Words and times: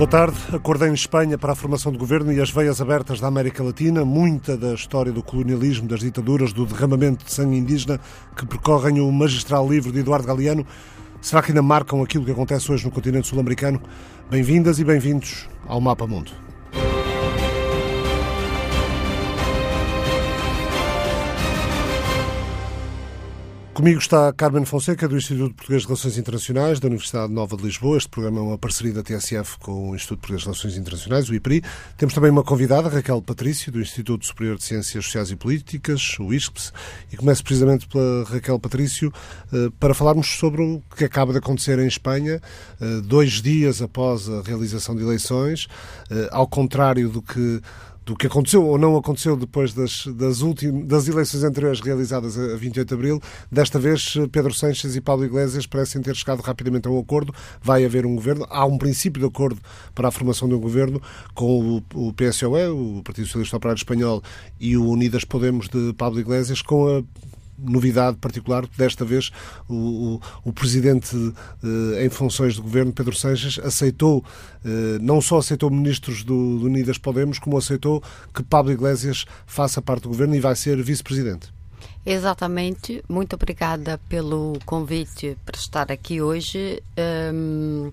Boa 0.00 0.08
tarde. 0.08 0.38
Acordo 0.54 0.86
em 0.86 0.94
Espanha 0.94 1.36
para 1.36 1.52
a 1.52 1.54
formação 1.54 1.92
de 1.92 1.98
governo 1.98 2.32
e 2.32 2.40
as 2.40 2.50
veias 2.50 2.80
abertas 2.80 3.20
da 3.20 3.26
América 3.26 3.62
Latina, 3.62 4.02
muita 4.02 4.56
da 4.56 4.72
história 4.72 5.12
do 5.12 5.22
colonialismo, 5.22 5.86
das 5.86 6.00
ditaduras, 6.00 6.54
do 6.54 6.64
derramamento 6.64 7.22
de 7.22 7.30
sangue 7.30 7.58
indígena 7.58 8.00
que 8.34 8.46
percorrem 8.46 8.98
o 8.98 9.12
magistral 9.12 9.68
livro 9.68 9.92
de 9.92 9.98
Eduardo 9.98 10.26
Galeano, 10.26 10.66
será 11.20 11.42
que 11.42 11.50
ainda 11.50 11.60
marcam 11.60 12.02
aquilo 12.02 12.24
que 12.24 12.30
acontece 12.30 12.72
hoje 12.72 12.86
no 12.86 12.90
continente 12.90 13.28
sul-americano? 13.28 13.78
Bem-vindas 14.30 14.78
e 14.78 14.84
bem-vindos 14.84 15.46
ao 15.66 15.82
Mapa 15.82 16.06
Mundo. 16.06 16.32
Comigo 23.80 23.98
está 23.98 24.30
Carmen 24.34 24.66
Fonseca, 24.66 25.08
do 25.08 25.16
Instituto 25.16 25.54
Português 25.54 25.80
de 25.80 25.88
Relações 25.88 26.18
Internacionais, 26.18 26.78
da 26.78 26.86
Universidade 26.86 27.32
Nova 27.32 27.56
de 27.56 27.62
Lisboa. 27.62 27.96
Este 27.96 28.10
programa 28.10 28.38
é 28.38 28.42
uma 28.42 28.58
parceria 28.58 28.92
da 28.92 29.02
TSF 29.02 29.56
com 29.58 29.88
o 29.88 29.94
Instituto 29.96 30.18
Português 30.18 30.42
de 30.42 30.48
Relações 30.48 30.76
Internacionais, 30.76 31.30
o 31.30 31.34
IPRI. 31.34 31.62
Temos 31.96 32.12
também 32.12 32.30
uma 32.30 32.44
convidada, 32.44 32.90
Raquel 32.90 33.22
Patrício, 33.22 33.72
do 33.72 33.80
Instituto 33.80 34.26
Superior 34.26 34.58
de 34.58 34.64
Ciências 34.64 35.02
Sociais 35.06 35.30
e 35.30 35.36
Políticas, 35.36 36.14
o 36.20 36.30
ISPS. 36.30 36.74
E 37.10 37.16
começo 37.16 37.42
precisamente 37.42 37.88
pela 37.88 38.24
Raquel 38.24 38.60
Patrício 38.60 39.10
eh, 39.50 39.70
para 39.80 39.94
falarmos 39.94 40.26
sobre 40.28 40.60
o 40.60 40.82
que 40.94 41.04
acaba 41.04 41.32
de 41.32 41.38
acontecer 41.38 41.78
em 41.78 41.86
Espanha, 41.86 42.38
eh, 42.78 43.00
dois 43.02 43.40
dias 43.40 43.80
após 43.80 44.28
a 44.28 44.42
realização 44.42 44.94
de 44.94 45.02
eleições, 45.02 45.68
eh, 46.10 46.28
ao 46.32 46.46
contrário 46.46 47.08
do 47.08 47.22
que 47.22 47.62
do 48.04 48.16
que 48.16 48.26
aconteceu 48.26 48.64
ou 48.64 48.78
não 48.78 48.96
aconteceu 48.96 49.36
depois 49.36 49.72
das, 49.72 50.06
das, 50.06 50.40
últimas, 50.40 50.86
das 50.86 51.08
eleições 51.08 51.44
anteriores 51.44 51.80
realizadas 51.80 52.38
a 52.38 52.56
28 52.56 52.88
de 52.88 52.94
abril. 52.94 53.20
Desta 53.50 53.78
vez, 53.78 54.14
Pedro 54.32 54.52
Sanches 54.52 54.96
e 54.96 55.00
Paulo 55.00 55.24
Iglesias 55.24 55.66
parecem 55.66 56.00
ter 56.02 56.16
chegado 56.16 56.40
rapidamente 56.40 56.88
a 56.88 56.90
um 56.90 56.98
acordo. 56.98 57.34
Vai 57.62 57.84
haver 57.84 58.06
um 58.06 58.14
governo. 58.14 58.46
Há 58.50 58.64
um 58.64 58.78
princípio 58.78 59.20
de 59.20 59.26
acordo 59.26 59.60
para 59.94 60.08
a 60.08 60.10
formação 60.10 60.48
de 60.48 60.54
um 60.54 60.60
governo 60.60 61.00
com 61.34 61.82
o, 61.94 62.08
o 62.08 62.12
PSOE, 62.12 62.68
o 62.68 63.02
Partido 63.04 63.26
Socialista 63.26 63.56
Operário 63.56 63.78
Espanhol, 63.78 64.22
e 64.58 64.76
o 64.76 64.88
Unidas 64.88 65.24
Podemos 65.24 65.68
de 65.68 65.92
Pablo 65.94 66.20
Iglesias, 66.20 66.62
com 66.62 66.88
a 66.88 67.02
novidade 67.62 68.16
particular, 68.18 68.66
desta 68.76 69.04
vez 69.04 69.30
o, 69.68 69.74
o, 69.74 70.20
o 70.44 70.52
presidente 70.52 71.16
eh, 71.62 72.04
em 72.04 72.08
funções 72.08 72.54
de 72.54 72.60
governo, 72.60 72.92
Pedro 72.92 73.14
Sanches, 73.14 73.58
aceitou, 73.58 74.24
eh, 74.64 74.98
não 75.00 75.20
só 75.20 75.38
aceitou 75.38 75.70
ministros 75.70 76.22
do, 76.22 76.58
do 76.58 76.66
Unidas 76.66 76.98
Podemos, 76.98 77.38
como 77.38 77.56
aceitou 77.56 78.02
que 78.34 78.42
Pablo 78.42 78.72
Iglesias 78.72 79.24
faça 79.46 79.80
parte 79.82 80.02
do 80.02 80.08
governo 80.08 80.34
e 80.34 80.40
vai 80.40 80.56
ser 80.56 80.82
vice-presidente. 80.82 81.52
Exatamente. 82.04 83.04
Muito 83.08 83.34
obrigada 83.34 84.00
pelo 84.08 84.58
convite 84.64 85.36
para 85.44 85.56
estar 85.56 85.92
aqui 85.92 86.22
hoje. 86.22 86.82
Um, 87.32 87.92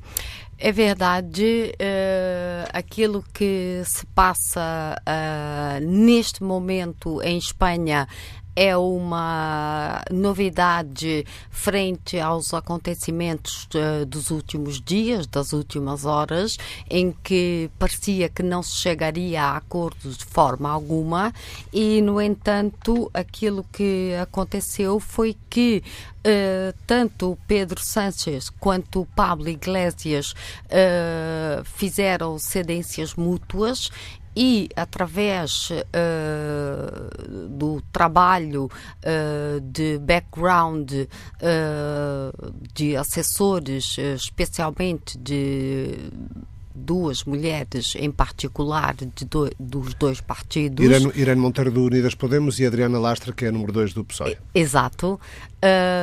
é 0.58 0.72
verdade, 0.72 1.72
uh, 1.74 2.70
aquilo 2.74 3.24
que 3.34 3.82
se 3.86 4.06
passa 4.08 4.96
uh, 5.02 5.86
neste 5.86 6.42
momento 6.42 7.22
em 7.22 7.38
Espanha 7.38 8.08
é 8.58 8.76
uma 8.76 10.04
novidade 10.12 11.24
frente 11.52 12.20
aos 12.20 12.56
acontecimentos 12.56 13.70
uh, 13.76 14.04
dos 14.04 14.32
últimos 14.32 14.82
dias, 14.82 15.28
das 15.28 15.54
últimas 15.54 16.06
horas, 16.06 16.58
em 16.90 17.12
que 17.12 17.70
parecia 17.78 18.28
que 18.28 18.42
não 18.42 18.64
se 18.64 18.76
chegaria 18.78 19.44
a 19.44 19.58
acordos 19.58 20.18
de 20.18 20.26
forma 20.26 20.72
alguma, 20.72 21.32
e, 21.72 22.02
no 22.02 22.20
entanto, 22.20 23.12
aquilo 23.14 23.64
que 23.72 24.16
aconteceu 24.20 25.00
foi 25.00 25.38
que 25.48 25.84
Uh, 26.28 26.76
tanto 26.86 27.38
Pedro 27.48 27.82
Sánchez 27.82 28.50
quanto 28.50 29.08
Pablo 29.16 29.48
Iglesias 29.48 30.34
uh, 30.66 31.64
fizeram 31.64 32.38
cedências 32.38 33.14
mútuas 33.14 33.90
e 34.40 34.70
através 34.76 35.72
uh, 35.72 37.48
do 37.50 37.82
trabalho 37.92 38.66
uh, 38.66 39.60
de 39.62 39.98
background 39.98 40.92
uh, 40.92 41.08
de 42.72 42.96
assessores, 42.96 43.98
especialmente 43.98 45.18
de 45.18 46.12
duas 46.78 47.24
mulheres 47.24 47.96
em 47.98 48.12
particular 48.12 48.96
do, 48.96 49.50
dos 49.60 49.94
dois 49.96 50.22
partidos. 50.22 50.86
Irene, 50.86 51.12
Irene, 51.16 51.42
Monteiro 51.42 51.72
do 51.72 51.84
Unidas 51.84 52.16
Podemos 52.16 52.60
e 52.60 52.66
Adriana 52.66 53.00
Lastra, 53.00 53.34
que 53.34 53.46
é 53.46 53.48
a 53.50 53.52
número 53.52 53.72
2 53.72 53.94
do 53.94 54.06
PSOE. 54.06 54.38
Exato. 54.54 55.20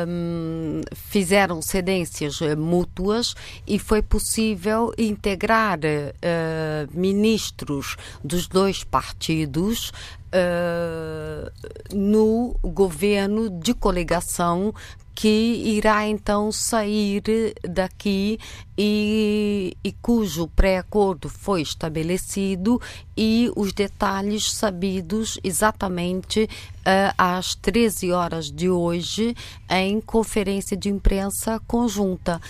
Um, 0.09 0.81
fizeram 0.93 1.63
cedências 1.63 2.43
eh, 2.43 2.57
mútuas 2.57 3.37
e 3.65 3.79
foi 3.79 4.03
possível 4.03 4.93
integrar 4.99 5.79
uh, 5.79 6.99
ministros 6.99 7.97
dos 8.23 8.49
dois 8.49 8.83
partidos 8.83 9.93
Uh, 10.35 11.49
no 11.95 12.57
governo 12.61 13.49
de 13.49 13.73
coligação 13.73 14.75
que 15.15 15.29
irá 15.29 16.07
então 16.07 16.51
sair 16.51 17.23
daqui 17.63 18.39
e, 18.77 19.77
e 19.85 19.93
cujo 19.93 20.49
pré-acordo 20.49 21.29
foi 21.29 21.63
estabelecido 21.63 22.81
e 23.17 23.51
os 23.55 23.73
detalhes 23.73 24.53
sabidos 24.53 25.39
exatamente 25.45 26.45
uh, 26.45 27.15
às 27.17 27.55
13 27.55 28.11
horas 28.11 28.51
de 28.51 28.69
hoje 28.69 29.37
em 29.71 30.01
conferência 30.01 30.77
de 30.77 30.89
imprensa 30.89 31.61
conjunta. 31.67 32.41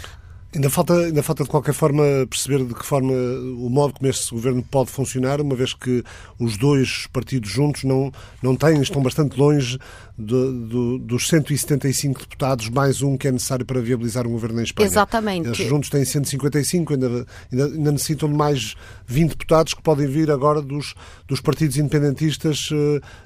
Ainda 0.54 0.70
falta, 0.70 0.94
ainda 0.94 1.20
falta 1.20 1.42
de 1.42 1.50
qualquer 1.50 1.74
forma 1.74 2.04
perceber 2.30 2.64
de 2.64 2.74
que 2.74 2.86
forma 2.86 3.12
o 3.12 3.68
modo 3.68 3.94
como 3.94 4.08
este 4.08 4.32
governo 4.32 4.62
pode 4.62 4.88
funcionar, 4.88 5.40
uma 5.40 5.56
vez 5.56 5.74
que 5.74 6.04
os 6.38 6.56
dois 6.56 7.08
partidos 7.12 7.50
juntos 7.50 7.82
não, 7.82 8.12
não 8.40 8.54
têm, 8.54 8.80
estão 8.80 9.02
bastante 9.02 9.36
longe 9.36 9.80
do, 10.16 10.52
do, 10.66 10.98
dos 10.98 11.28
175 11.28 12.20
deputados, 12.20 12.68
mais 12.68 13.02
um 13.02 13.16
que 13.16 13.26
é 13.26 13.32
necessário 13.32 13.66
para 13.66 13.80
viabilizar 13.80 14.26
um 14.26 14.30
governo 14.30 14.60
em 14.60 14.64
Espanha. 14.64 14.86
Exatamente. 14.86 15.48
Eles 15.48 15.68
juntos 15.68 15.90
têm 15.90 16.04
155, 16.04 16.92
ainda, 16.92 17.26
ainda, 17.50 17.64
ainda 17.66 17.92
necessitam 17.92 18.28
de 18.28 18.34
mais 18.36 18.76
20 19.06 19.30
deputados 19.30 19.74
que 19.74 19.82
podem 19.82 20.06
vir 20.06 20.30
agora 20.30 20.62
dos, 20.62 20.94
dos 21.26 21.40
partidos 21.40 21.76
independentistas 21.76 22.70
uh, 22.70 22.74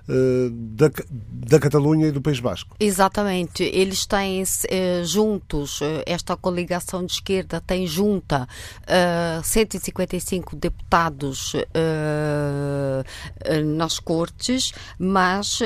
uh, 0.09 0.51
da, 0.51 0.91
da 1.11 1.61
Catalunha 1.61 2.09
e 2.09 2.13
do 2.13 2.23
País 2.23 2.41
Basco. 2.41 2.75
Exatamente. 2.81 3.63
Eles 3.63 4.07
têm 4.07 4.43
uh, 4.43 5.05
juntos, 5.05 5.81
esta 6.07 6.37
coligação 6.37 7.05
de 7.05 7.13
esquerda 7.13 7.61
tem 7.61 7.87
junta 7.87 8.49
155 9.43 10.57
deputados 10.57 11.55
nas 13.65 13.99
cortes, 13.99 14.73
mas 14.99 15.61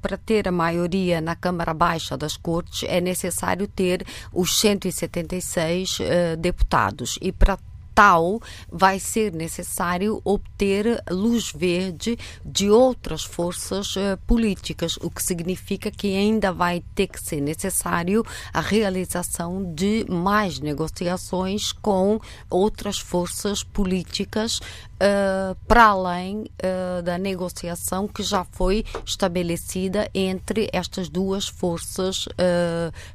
para 0.00 0.16
ter 0.16 0.41
ter 0.42 0.48
a 0.48 0.52
maioria 0.52 1.20
na 1.20 1.36
Câmara 1.36 1.72
Baixa 1.72 2.16
das 2.16 2.36
Cortes, 2.36 2.88
é 2.88 3.00
necessário 3.00 3.68
ter 3.68 4.04
os 4.32 4.58
176 4.58 6.00
uh, 6.00 6.36
deputados. 6.36 7.18
E 7.22 7.30
para 7.30 7.56
tal, 7.94 8.40
vai 8.70 8.98
ser 8.98 9.32
necessário 9.32 10.20
obter 10.24 11.02
luz 11.10 11.52
verde 11.52 12.18
de 12.44 12.70
outras 12.70 13.22
forças 13.22 13.94
uh, 13.96 14.18
políticas, 14.26 14.96
o 14.96 15.10
que 15.10 15.22
significa 15.22 15.90
que 15.90 16.16
ainda 16.16 16.52
vai 16.52 16.82
ter 16.94 17.06
que 17.06 17.22
ser 17.22 17.40
necessário 17.40 18.24
a 18.52 18.60
realização 18.60 19.72
de 19.74 20.06
mais 20.08 20.58
negociações 20.58 21.70
com 21.72 22.18
outras 22.50 22.98
forças 22.98 23.62
políticas 23.62 24.58
uh, 25.02 25.56
para 25.66 25.86
além 25.86 26.44
uh, 26.44 27.02
da 27.02 27.18
negociação 27.18 28.06
que 28.06 28.22
já 28.22 28.44
foi 28.44 28.84
estabelecida 29.04 30.08
entre 30.14 30.68
estas 30.72 31.08
duas 31.08 31.48
forças 31.48 32.28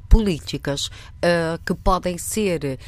políticas, 0.09 0.89
que 1.65 1.73
podem 1.73 2.17
ser 2.17 2.79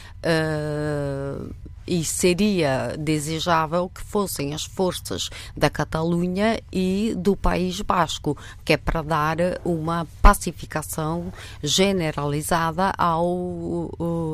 e 1.90 2.06
seria 2.06 2.96
desejável 2.98 3.90
que 3.90 4.02
fossem 4.02 4.54
as 4.54 4.64
forças 4.64 5.30
da 5.58 5.70
Catalunha 5.72 6.62
e 6.72 7.16
do 7.18 7.36
País 7.36 7.82
Basco, 7.82 8.38
que 8.64 8.74
é 8.74 8.78
para 8.78 9.02
dar 9.02 9.38
uma 9.66 10.08
pacificação 10.22 11.34
generalizada 11.64 12.94
ao, 12.96 13.90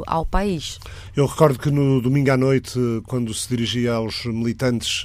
ao 0.05 0.25
país. 0.25 0.79
Eu 1.15 1.25
recordo 1.25 1.57
que 1.57 1.71
no 1.71 2.01
domingo 2.01 2.29
à 2.31 2.37
noite, 2.37 2.77
quando 3.07 3.33
se 3.33 3.47
dirigia 3.47 3.93
aos 3.93 4.25
militantes 4.55 5.03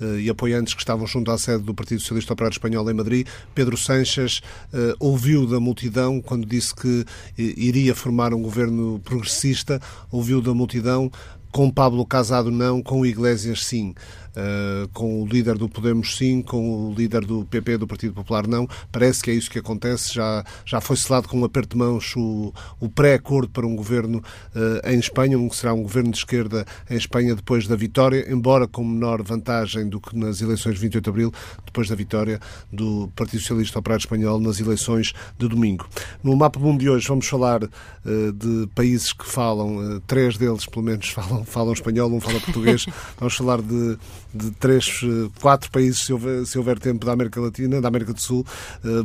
eh, 0.00 0.20
e 0.20 0.30
apoiantes 0.30 0.72
que 0.74 0.80
estavam 0.80 1.06
junto 1.06 1.30
à 1.30 1.38
sede 1.38 1.62
do 1.62 1.74
Partido 1.74 2.00
Socialista 2.00 2.32
Operário 2.32 2.54
Espanhol 2.54 2.90
em 2.90 2.94
Madrid, 2.94 3.26
Pedro 3.54 3.76
Sanches 3.76 4.40
uh, 4.72 4.96
ouviu 4.98 5.46
da 5.46 5.60
multidão, 5.60 6.20
quando 6.20 6.46
disse 6.46 6.74
que 6.74 7.04
iria 7.36 7.94
formar 7.94 8.32
um 8.32 8.40
governo 8.40 9.00
progressista, 9.04 9.80
ouviu 10.10 10.40
da 10.40 10.54
multidão 10.54 11.10
com 11.52 11.70
Pablo 11.70 12.04
Casado 12.04 12.50
não, 12.50 12.82
com 12.82 13.06
Iglesias 13.06 13.64
sim. 13.64 13.94
Uh, 14.36 14.88
com 14.92 15.22
o 15.22 15.26
líder 15.26 15.56
do 15.56 15.68
Podemos 15.68 16.16
sim, 16.16 16.42
com 16.42 16.88
o 16.88 16.94
líder 16.94 17.24
do 17.24 17.44
PP, 17.46 17.78
do 17.78 17.86
Partido 17.86 18.14
Popular 18.14 18.46
não. 18.46 18.68
Parece 18.92 19.22
que 19.22 19.30
é 19.30 19.34
isso 19.34 19.50
que 19.50 19.58
acontece. 19.58 20.14
Já, 20.14 20.44
já 20.64 20.80
foi 20.80 20.96
selado 20.96 21.28
com 21.28 21.40
um 21.40 21.44
aperto 21.44 21.76
de 21.76 21.78
mãos 21.78 22.14
o, 22.16 22.52
o 22.80 22.88
pré-acordo 22.88 23.48
para 23.48 23.66
um 23.66 23.74
governo 23.74 24.18
uh, 24.18 24.88
em 24.88 24.98
Espanha, 24.98 25.38
um 25.38 25.48
que 25.48 25.56
será 25.56 25.72
um 25.72 25.82
governo 25.82 26.10
de 26.10 26.18
esquerda 26.18 26.64
em 26.90 26.96
Espanha 26.96 27.34
depois 27.34 27.66
da 27.66 27.76
vitória, 27.76 28.30
embora 28.30 28.66
com 28.66 28.84
menor 28.84 29.22
vantagem 29.22 29.88
do 29.88 30.00
que 30.00 30.16
nas 30.16 30.40
eleições 30.40 30.74
de 30.74 30.80
28 30.80 31.04
de 31.04 31.10
abril, 31.10 31.32
depois 31.64 31.88
da 31.88 31.94
vitória 31.94 32.40
do 32.72 33.10
Partido 33.16 33.40
Socialista 33.40 33.78
Operário 33.78 34.02
Espanhol 34.02 34.40
nas 34.40 34.60
eleições 34.60 35.12
de 35.38 35.48
domingo. 35.48 35.88
No 36.22 36.36
Mapa 36.36 36.58
Mundo 36.58 36.80
de 36.80 36.90
hoje 36.90 37.06
vamos 37.08 37.26
falar 37.26 37.62
uh, 37.64 38.32
de 38.32 38.68
países 38.74 39.12
que 39.12 39.26
falam, 39.26 40.00
três 40.06 40.36
deles 40.36 40.66
pelo 40.66 40.84
menos 40.84 41.08
falam, 41.10 41.44
falam 41.44 41.72
espanhol, 41.72 42.10
um 42.10 42.20
fala 42.20 42.40
português. 42.40 42.86
vamos 43.18 43.34
falar 43.34 43.60
de, 43.62 43.98
de 44.36 44.50
três, 44.52 45.02
uh, 45.02 45.30
quatro 45.40 45.70
países, 45.70 46.04
se 46.04 46.12
houver, 46.12 46.46
se 46.46 46.58
houver, 46.58 46.78
tempo, 46.78 47.04
da 47.06 47.12
América 47.12 47.40
Latina, 47.40 47.80
da 47.80 47.88
América 47.88 48.12
do 48.12 48.20
Sul. 48.20 48.44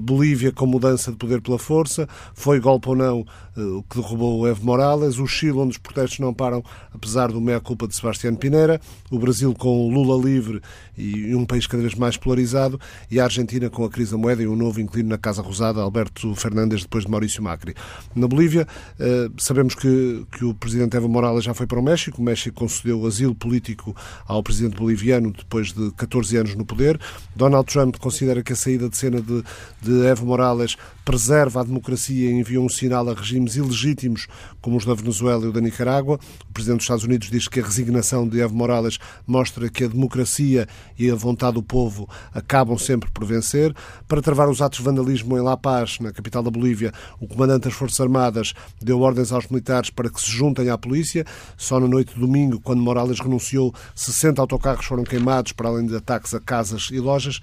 Bolívia 0.02 0.52
com 0.52 0.66
mudança 0.66 1.12
de 1.12 1.18
poder 1.18 1.42
pela 1.42 1.58
força, 1.58 2.08
foi 2.34 2.60
golpe 2.60 2.90
ou 2.90 2.96
não 2.96 3.26
o 3.56 3.84
que 3.84 3.98
derrubou 3.98 4.40
o 4.40 4.48
Evo 4.48 4.66
Morales. 4.66 5.18
O 5.18 5.28
Chile, 5.28 5.58
onde 5.58 5.72
os 5.72 5.78
protestos 5.78 6.20
não 6.20 6.34
param, 6.34 6.64
apesar 6.94 7.32
do 7.32 7.42
meia-culpa 7.42 7.88
de 7.88 7.96
Sebastião 7.96 8.34
Pineira. 8.36 8.80
O 9.10 9.20
Brasil 9.20 9.54
com 9.54 9.90
Lula 9.90 10.24
livre 10.24 10.62
e 10.98 11.36
um 11.36 11.46
país 11.46 11.68
cada 11.68 11.84
vez 11.84 11.96
mais 11.96 12.16
polarizado. 12.16 12.80
E 13.10 13.20
a 13.20 13.26
Argentina 13.26 13.70
com 13.70 13.84
a 13.84 13.90
crise 13.90 14.12
da 14.12 14.18
moeda 14.18 14.42
e 14.42 14.48
um 14.48 14.56
novo 14.56 14.80
inquilino 14.80 15.10
na 15.10 15.18
Casa 15.18 15.42
Rosada, 15.42 15.82
Alberto 15.82 16.34
Fernandes, 16.36 16.84
depois 16.84 17.06
de 17.06 17.12
Maurício 17.12 17.44
Macri. 17.44 17.76
Na 18.16 18.28
Bolívia, 18.28 18.68
eh, 19.00 19.30
sabemos 19.38 19.76
que, 19.76 20.26
que 20.32 20.46
o 20.46 20.54
presidente 20.54 20.96
Evo 20.96 21.10
Morales 21.10 21.44
já 21.44 21.54
foi 21.54 21.68
para 21.68 21.80
o 21.80 21.84
México. 21.84 22.22
O 22.22 22.26
México 22.26 22.56
concedeu 22.56 23.06
asilo 23.06 23.36
político 23.36 23.96
ao 24.26 24.42
presidente 24.42 24.78
boliviano 24.78 25.21
depois 25.30 25.74
de 25.74 25.92
14 25.92 26.38
anos 26.38 26.56
no 26.56 26.66
poder. 26.66 27.00
Donald 27.36 27.72
Trump 27.72 27.98
considera 27.98 28.42
que 28.42 28.54
a 28.54 28.56
saída 28.56 28.90
de 28.90 28.98
cena 28.98 29.22
de, 29.22 29.44
de 29.82 30.06
Evo 30.08 30.26
Morales 30.26 30.78
preserva 31.04 31.62
a 31.62 31.64
democracia 31.64 32.30
e 32.30 32.34
envia 32.34 32.62
um 32.62 32.70
sinal 32.70 33.10
a 33.10 33.14
regimes 33.14 33.56
ilegítimos 33.56 34.28
como 34.62 34.78
os 34.78 34.86
da 34.86 34.94
Venezuela 34.94 35.46
e 35.46 35.48
o 35.48 35.52
da 35.52 35.60
Nicarágua. 35.60 36.20
O 36.50 36.54
presidente 36.54 36.78
dos 36.78 36.86
Estados 36.86 37.04
Unidos 37.04 37.30
diz 37.30 37.48
que 37.48 37.60
a 37.60 37.64
resignação 37.64 38.28
de 38.28 38.40
Evo 38.40 38.56
Morales 38.56 38.98
mostra 39.28 39.70
que 39.70 39.84
a 39.84 39.88
democracia 39.88 40.68
e 40.98 41.10
a 41.10 41.16
vontade 41.16 41.56
do 41.56 41.64
povo 41.64 42.08
acabam 42.34 42.78
sempre 42.78 43.10
por 43.12 43.26
vencer. 43.26 43.76
Para 44.08 44.22
travar 44.22 44.50
os 44.50 44.62
atos 44.62 44.80
de 44.80 44.86
vandalismo 44.86 45.38
em 45.38 45.42
La 45.42 45.58
Paz, 45.58 46.00
na 46.00 46.12
capital 46.12 46.44
da 46.44 46.52
Bolívia, 46.52 46.94
o 47.20 47.28
comandante 47.28 47.64
das 47.64 47.74
Forças 47.74 48.00
Armadas 48.00 48.54
deu 48.82 49.02
ordens 49.02 49.32
aos 49.32 49.48
militares 49.48 49.90
para 49.90 50.10
que 50.10 50.22
se 50.22 50.30
juntem 50.30 50.70
à 50.70 50.78
polícia. 50.78 51.26
Só 51.58 51.80
na 51.80 51.88
noite 51.88 52.14
de 52.14 52.20
domingo, 52.20 52.60
quando 52.60 52.82
Morales 52.82 53.20
renunciou, 53.20 53.74
60 53.96 54.42
autocarros 54.42 54.86
foram 54.86 55.04
queimados, 55.12 55.52
para 55.52 55.68
além 55.68 55.86
de 55.86 55.96
ataques 55.96 56.34
a 56.34 56.40
casas 56.40 56.90
e 56.92 57.00
lojas. 57.00 57.42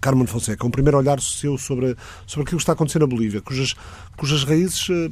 Carmen 0.00 0.26
Fonseca, 0.26 0.66
um 0.66 0.70
primeiro 0.70 0.96
olhar 0.96 1.20
seu 1.20 1.58
sobre, 1.58 1.94
sobre 2.26 2.44
aquilo 2.44 2.56
que 2.56 2.62
está 2.62 2.72
acontecendo 2.72 3.02
na 3.02 3.08
Bolívia, 3.08 3.42
cujas, 3.42 3.74
cujas 4.16 4.44
raízes 4.44 4.88
eh, 4.88 5.10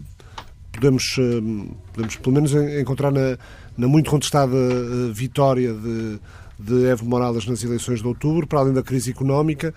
podemos, 0.72 1.16
eh, 1.18 1.74
podemos 1.92 2.16
pelo 2.16 2.34
menos 2.34 2.54
encontrar 2.54 3.12
na, 3.12 3.36
na 3.76 3.86
muito 3.86 4.10
contestada 4.10 4.56
eh, 4.56 5.12
vitória 5.12 5.74
de, 5.74 6.18
de 6.58 6.86
Evo 6.86 7.04
Morales 7.04 7.44
nas 7.44 7.62
eleições 7.62 8.00
de 8.00 8.06
outubro, 8.06 8.46
para 8.46 8.60
além 8.60 8.72
da 8.72 8.82
crise 8.82 9.10
económica, 9.10 9.74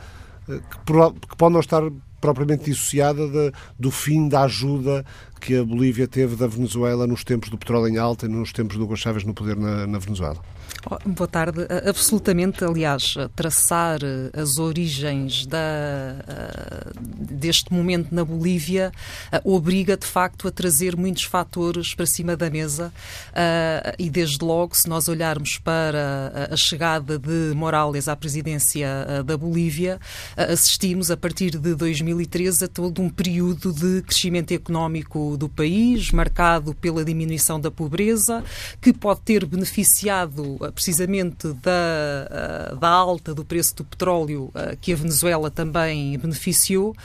que, 0.47 1.27
que 1.27 1.35
pode 1.35 1.53
não 1.53 1.59
estar 1.59 1.83
propriamente 2.21 2.65
dissociada 2.65 3.27
de, 3.27 3.51
do 3.77 3.91
fim 3.91 4.29
da 4.29 4.43
ajuda 4.43 5.03
que 5.41 5.57
a 5.57 5.63
Bolívia 5.65 6.07
teve 6.07 6.37
da 6.37 6.47
Venezuela 6.47 7.05
nos 7.05 7.23
tempos 7.25 7.49
do 7.49 7.57
petróleo 7.57 7.89
em 7.89 7.97
alta 7.97 8.27
e 8.27 8.29
nos 8.29 8.53
tempos 8.53 8.77
do 8.77 8.83
Hugo 8.83 8.95
Chávez 8.95 9.25
no 9.25 9.33
poder 9.33 9.57
na, 9.57 9.87
na 9.87 9.99
Venezuela. 9.99 10.39
Oh, 10.89 10.97
boa 11.05 11.27
tarde. 11.27 11.59
Absolutamente, 11.87 12.63
aliás, 12.63 13.13
traçar 13.35 13.99
as 14.33 14.57
origens 14.57 15.45
da, 15.45 15.59
deste 17.19 17.71
momento 17.71 18.13
na 18.13 18.25
Bolívia 18.25 18.91
obriga, 19.43 19.95
de 19.95 20.07
facto, 20.07 20.47
a 20.47 20.51
trazer 20.51 20.97
muitos 20.97 21.23
fatores 21.23 21.93
para 21.93 22.07
cima 22.07 22.35
da 22.35 22.49
mesa 22.49 22.91
e, 23.99 24.09
desde 24.09 24.43
logo, 24.43 24.75
se 24.75 24.89
nós 24.89 25.07
olharmos 25.07 25.59
para 25.59 26.49
a 26.51 26.57
chegada 26.57 27.19
de 27.19 27.53
Morales 27.55 28.07
à 28.07 28.15
presidência 28.15 29.23
da 29.23 29.37
Bolívia, 29.37 29.99
assistimos, 30.35 31.11
a 31.11 31.17
partir 31.17 31.51
de 31.51 31.75
2013, 31.75 32.65
a 32.65 32.67
todo 32.67 33.01
um 33.03 33.09
período 33.09 33.71
de 33.71 34.01
crescimento 34.01 34.51
económico 34.51 35.37
do 35.37 35.47
país, 35.47 36.11
marcado 36.11 36.73
pela 36.73 37.05
diminuição 37.05 37.59
da 37.59 37.69
pobreza, 37.69 38.43
que 38.81 38.91
pode 38.91 39.21
ter 39.21 39.45
beneficiado 39.45 40.57
precisamente 40.73 41.47
da, 41.61 42.75
da 42.79 42.89
alta 42.89 43.33
do 43.33 43.43
preço 43.43 43.75
do 43.77 43.85
petróleo 43.85 44.51
que 44.79 44.93
a 44.93 44.95
Venezuela 44.95 45.49
também 45.49 46.17
beneficiou, 46.17 46.95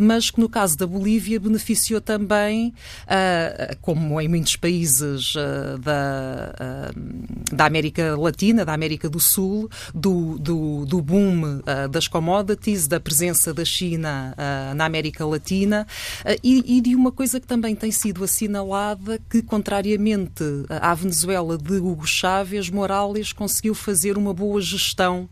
mas 0.00 0.30
que 0.30 0.40
no 0.40 0.48
caso 0.48 0.76
da 0.76 0.86
Bolívia 0.86 1.38
beneficiou 1.38 2.00
também, 2.00 2.74
como 3.80 4.20
em 4.20 4.28
muitos 4.28 4.56
países 4.56 5.34
da, 5.80 6.90
da 7.52 7.66
América 7.66 8.16
Latina, 8.16 8.64
da 8.64 8.72
América 8.72 9.08
do 9.08 9.20
Sul, 9.20 9.70
do, 9.94 10.38
do, 10.38 10.86
do 10.86 11.00
boom 11.00 11.60
das 11.90 12.08
commodities, 12.08 12.86
da 12.86 12.98
presença 12.98 13.52
da 13.52 13.64
China 13.64 14.34
na 14.74 14.84
América 14.84 15.24
Latina 15.26 15.86
e, 16.42 16.78
e 16.78 16.80
de 16.80 16.94
uma 16.94 17.12
coisa 17.12 17.40
que 17.40 17.46
também 17.46 17.74
tem 17.74 17.90
sido 17.90 18.24
assinalada 18.24 19.20
que, 19.30 19.42
contrariamente 19.42 20.44
à 20.68 20.94
Venezuela 20.94 21.56
de 21.56 21.74
Hugo 21.74 22.06
Chávez, 22.06 22.68
Morales 22.88 23.34
conseguiu 23.34 23.74
fazer 23.74 24.16
uma 24.16 24.32
boa 24.32 24.62
gestão 24.62 25.28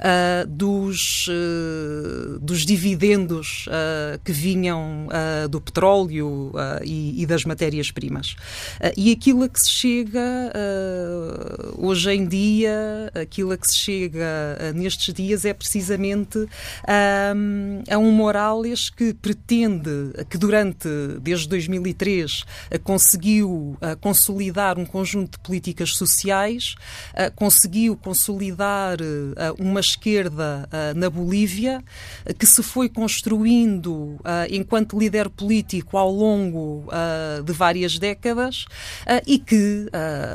uh, 0.00 0.46
dos, 0.48 1.28
uh, 1.28 2.40
dos 2.40 2.66
dividendos 2.66 3.66
uh, 3.68 4.18
que 4.24 4.32
vinham 4.32 5.06
do 5.48 5.60
petróleo 5.60 6.52
e, 6.84 7.22
e, 7.22 7.26
das 7.26 7.44
matérias-primas. 7.44 8.34
e 8.96 9.12
aquilo 9.12 9.44
a 9.44 9.48
que 9.48 9.60
se 9.60 9.70
chega 9.70 10.52
hoje 11.76 12.10
em 12.10 12.26
dia, 12.26 13.10
aquilo 13.14 13.52
a 13.52 13.56
que 13.56 13.68
se 13.68 13.76
chega 13.76 14.72
nestes 14.74 15.14
dias 15.14 15.44
é 15.44 15.52
precisamente 15.54 16.46
a 17.88 17.98
um 17.98 18.10
Morales 18.10 18.90
que 18.90 19.14
pretende, 19.14 20.12
que 20.28 20.38
durante, 20.38 20.88
desde 21.20 21.48
2003, 21.48 22.44
conseguiu 22.82 23.76
consolidar 24.00 24.78
um 24.78 24.86
conjunto 24.86 25.32
de 25.32 25.38
políticas 25.38 25.90
sociais, 25.90 26.74
conseguiu 27.34 27.96
consolidar 27.96 28.98
uh, 29.00 29.54
uma 29.58 29.80
esquerda 29.80 30.68
uh, 30.68 30.98
na 30.98 31.08
Bolívia 31.10 31.82
que 32.38 32.46
se 32.46 32.62
foi 32.62 32.88
construindo 32.88 34.18
enquanto 34.50 34.98
líder 34.98 35.28
político 35.28 35.96
ao 35.96 36.10
longo 36.10 36.88
de 37.44 37.52
várias 37.52 37.98
décadas 37.98 38.64
e 39.26 39.38
que 39.38 39.86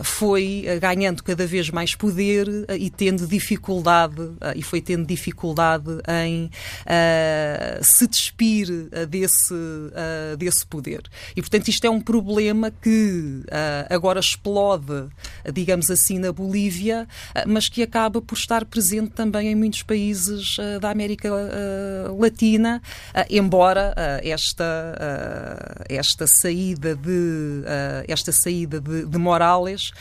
foi 0.03 0.65
ganhando 0.79 1.23
cada 1.23 1.45
vez 1.45 1.69
mais 1.69 1.95
poder 1.95 2.47
e 2.77 2.89
tendo 2.89 3.27
dificuldade 3.27 4.31
e 4.55 4.63
foi 4.63 4.81
tendo 4.81 5.05
dificuldade 5.05 5.89
em 6.07 6.49
se 7.81 8.07
despir 8.07 8.67
desse, 9.09 9.53
desse 10.37 10.65
poder. 10.65 11.01
E, 11.35 11.41
portanto, 11.41 11.67
isto 11.67 11.85
é 11.85 11.89
um 11.89 12.01
problema 12.01 12.71
que 12.71 13.43
agora 13.89 14.19
explode, 14.19 15.09
digamos 15.53 15.89
assim, 15.91 16.19
na 16.19 16.31
Bolívia 16.31 16.50
ah, 17.33 17.43
mas 17.47 17.69
que 17.69 17.83
acaba 17.83 18.21
por 18.21 18.35
estar 18.37 18.65
presente 18.65 19.11
também 19.11 19.49
em 19.49 19.55
muitos 19.55 19.83
países 19.83 20.57
ah, 20.59 20.79
da 20.79 20.89
América 20.89 21.29
ah, 21.29 22.11
Latina, 22.17 22.81
embora 23.29 23.93
esta, 24.23 25.85
esta 25.89 26.27
saída 26.27 26.95
de, 26.95 27.63
esta 28.07 28.31
saída 28.31 28.79
de, 28.79 29.05
de 29.05 29.17
Morales 29.17 29.91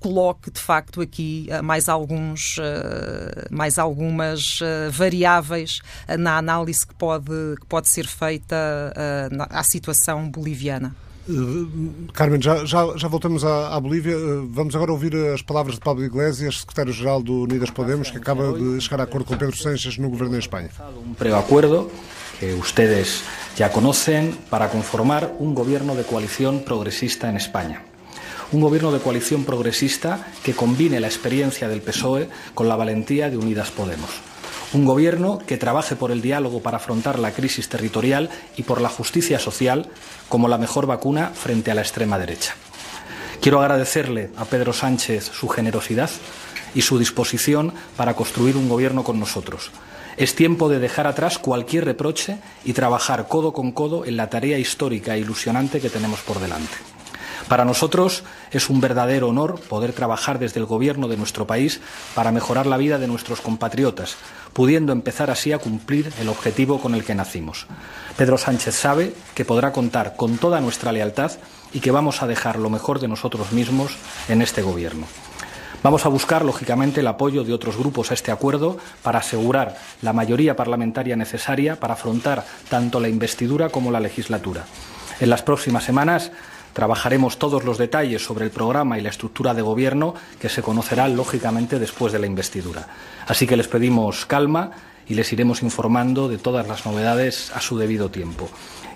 coloque 0.00 0.50
de 0.50 0.60
facto 0.60 1.00
aqui 1.00 1.48
mais, 1.62 1.88
alguns, 1.88 2.56
mais 3.50 3.78
algumas 3.78 4.60
variáveis 4.90 5.80
na 6.18 6.38
análise 6.38 6.86
que 6.86 6.94
pode, 6.94 7.56
que 7.60 7.66
pode 7.66 7.88
ser 7.88 8.06
feita 8.06 8.56
à 9.50 9.62
situação 9.62 10.28
boliviana. 10.28 10.94
Eh, 11.28 12.12
Carmen, 12.12 12.40
já, 12.40 12.64
já, 12.64 12.96
já 12.96 13.08
voltamos 13.08 13.44
à, 13.44 13.74
à, 13.74 13.80
Bolívia. 13.80 14.12
Eh, 14.12 14.46
vamos 14.50 14.74
agora 14.76 14.92
ouvir 14.92 15.14
as 15.32 15.42
palavras 15.42 15.76
de 15.76 15.80
Pablo 15.80 16.04
Iglesias, 16.04 16.60
secretário-geral 16.60 17.22
do 17.22 17.42
Unidas 17.42 17.70
Podemos, 17.70 18.10
que 18.10 18.18
acaba 18.18 18.52
de 18.52 18.80
chegar 18.80 19.00
a 19.00 19.04
acordo 19.04 19.26
com 19.26 19.36
Pedro 19.36 19.56
Sánchez 19.56 19.98
no 19.98 20.10
governo 20.10 20.36
em 20.36 20.38
Espanha. 20.38 20.70
Um 21.06 21.14
preacuerdo 21.14 21.90
que 22.38 22.52
ustedes 22.54 23.22
ya 23.56 23.70
conocen 23.70 24.36
para 24.50 24.68
conformar 24.68 25.32
un 25.38 25.54
gobierno 25.54 25.94
de 25.94 26.04
coalición 26.04 26.60
progresista 26.60 27.30
en 27.30 27.36
España. 27.36 27.82
Un 28.52 28.60
gobierno 28.60 28.92
de 28.92 29.00
coalición 29.00 29.44
progresista 29.44 30.26
que 30.44 30.52
combine 30.52 31.00
la 31.00 31.08
experiencia 31.08 31.68
del 31.68 31.80
PSOE 31.80 32.28
con 32.54 32.68
la 32.68 32.76
valentía 32.76 33.30
de 33.30 33.38
Unidas 33.38 33.70
Podemos 33.70 34.33
Un 34.74 34.84
gobierno 34.84 35.38
que 35.46 35.56
trabaje 35.56 35.94
por 35.94 36.10
el 36.10 36.20
diálogo 36.20 36.60
para 36.60 36.78
afrontar 36.78 37.20
la 37.20 37.30
crisis 37.30 37.68
territorial 37.68 38.28
y 38.56 38.64
por 38.64 38.80
la 38.80 38.88
justicia 38.88 39.38
social 39.38 39.88
como 40.28 40.48
la 40.48 40.58
mejor 40.58 40.86
vacuna 40.86 41.30
frente 41.32 41.70
a 41.70 41.76
la 41.76 41.82
extrema 41.82 42.18
derecha. 42.18 42.56
Quiero 43.40 43.60
agradecerle 43.60 44.30
a 44.36 44.44
Pedro 44.46 44.72
Sánchez 44.72 45.30
su 45.32 45.46
generosidad 45.46 46.10
y 46.74 46.82
su 46.82 46.98
disposición 46.98 47.72
para 47.96 48.14
construir 48.14 48.56
un 48.56 48.68
gobierno 48.68 49.04
con 49.04 49.20
nosotros. 49.20 49.70
Es 50.16 50.34
tiempo 50.34 50.68
de 50.68 50.80
dejar 50.80 51.06
atrás 51.06 51.38
cualquier 51.38 51.84
reproche 51.84 52.38
y 52.64 52.72
trabajar 52.72 53.28
codo 53.28 53.52
con 53.52 53.70
codo 53.70 54.04
en 54.04 54.16
la 54.16 54.28
tarea 54.28 54.58
histórica 54.58 55.14
e 55.14 55.20
ilusionante 55.20 55.80
que 55.80 55.90
tenemos 55.90 56.18
por 56.20 56.40
delante. 56.40 56.93
Para 57.48 57.64
nosotros 57.64 58.24
es 58.50 58.70
un 58.70 58.80
verdadero 58.80 59.28
honor 59.28 59.60
poder 59.60 59.92
trabajar 59.92 60.38
desde 60.38 60.60
el 60.60 60.66
Gobierno 60.66 61.08
de 61.08 61.16
nuestro 61.16 61.46
país 61.46 61.80
para 62.14 62.32
mejorar 62.32 62.66
la 62.66 62.76
vida 62.76 62.98
de 62.98 63.06
nuestros 63.06 63.40
compatriotas, 63.40 64.16
pudiendo 64.52 64.92
empezar 64.92 65.30
así 65.30 65.52
a 65.52 65.58
cumplir 65.58 66.12
el 66.20 66.28
objetivo 66.28 66.80
con 66.80 66.94
el 66.94 67.04
que 67.04 67.14
nacimos. 67.14 67.66
Pedro 68.16 68.38
Sánchez 68.38 68.74
sabe 68.74 69.14
que 69.34 69.44
podrá 69.44 69.72
contar 69.72 70.16
con 70.16 70.38
toda 70.38 70.60
nuestra 70.60 70.92
lealtad 70.92 71.32
y 71.72 71.80
que 71.80 71.90
vamos 71.90 72.22
a 72.22 72.26
dejar 72.26 72.58
lo 72.58 72.70
mejor 72.70 73.00
de 73.00 73.08
nosotros 73.08 73.52
mismos 73.52 73.96
en 74.28 74.42
este 74.42 74.62
Gobierno. 74.62 75.06
Vamos 75.84 76.06
a 76.06 76.08
buscar, 76.08 76.46
lógicamente, 76.46 77.00
el 77.00 77.06
apoyo 77.06 77.44
de 77.44 77.52
otros 77.52 77.76
grupos 77.76 78.10
a 78.10 78.14
este 78.14 78.32
acuerdo 78.32 78.78
para 79.02 79.18
asegurar 79.18 79.76
la 80.00 80.14
mayoría 80.14 80.56
parlamentaria 80.56 81.14
necesaria 81.14 81.78
para 81.78 81.92
afrontar 81.92 82.46
tanto 82.70 83.00
la 83.00 83.10
investidura 83.10 83.68
como 83.68 83.90
la 83.90 84.00
legislatura. 84.00 84.64
En 85.20 85.28
las 85.28 85.42
próximas 85.42 85.84
semanas 85.84 86.32
trabajaremos 86.74 87.38
todos 87.38 87.64
los 87.64 87.78
detalles 87.78 88.22
sobre 88.22 88.44
el 88.44 88.50
programa 88.50 88.98
y 88.98 89.00
la 89.00 89.08
estructura 89.08 89.54
de 89.54 89.62
gobierno 89.62 90.14
que 90.38 90.50
se 90.50 90.60
conocerán, 90.60 91.16
lógicamente, 91.16 91.78
después 91.78 92.12
de 92.12 92.18
la 92.18 92.26
investidura. 92.26 92.86
Así 93.26 93.46
que 93.46 93.56
les 93.56 93.68
pedimos 93.68 94.26
calma 94.26 94.72
y 95.08 95.14
les 95.14 95.32
iremos 95.32 95.62
informando 95.62 96.28
de 96.28 96.38
todas 96.38 96.68
las 96.68 96.84
novedades 96.84 97.50
a 97.54 97.60
su 97.60 97.78
debido 97.78 98.10
tiempo. 98.10 98.50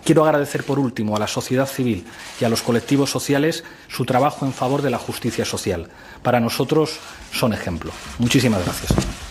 Quiero 0.04 0.25
agradecer 0.25 0.64
por 0.64 0.78
último 0.78 1.16
a 1.16 1.18
la 1.18 1.26
sociedad 1.26 1.66
civil 1.66 2.06
y 2.40 2.44
a 2.44 2.49
los 2.49 2.62
colectivos 2.62 3.11
sociales 3.11 3.64
su 3.88 4.04
trabajo 4.04 4.47
en 4.47 4.52
favor 4.52 4.82
de 4.82 4.90
la 4.90 4.99
justicia 4.99 5.44
social. 5.44 5.88
Para 6.23 6.40
nosotros 6.40 6.99
son 7.32 7.52
ejemplo. 7.52 7.92
Muchísimas 8.18 8.64
gracias. 8.64 9.27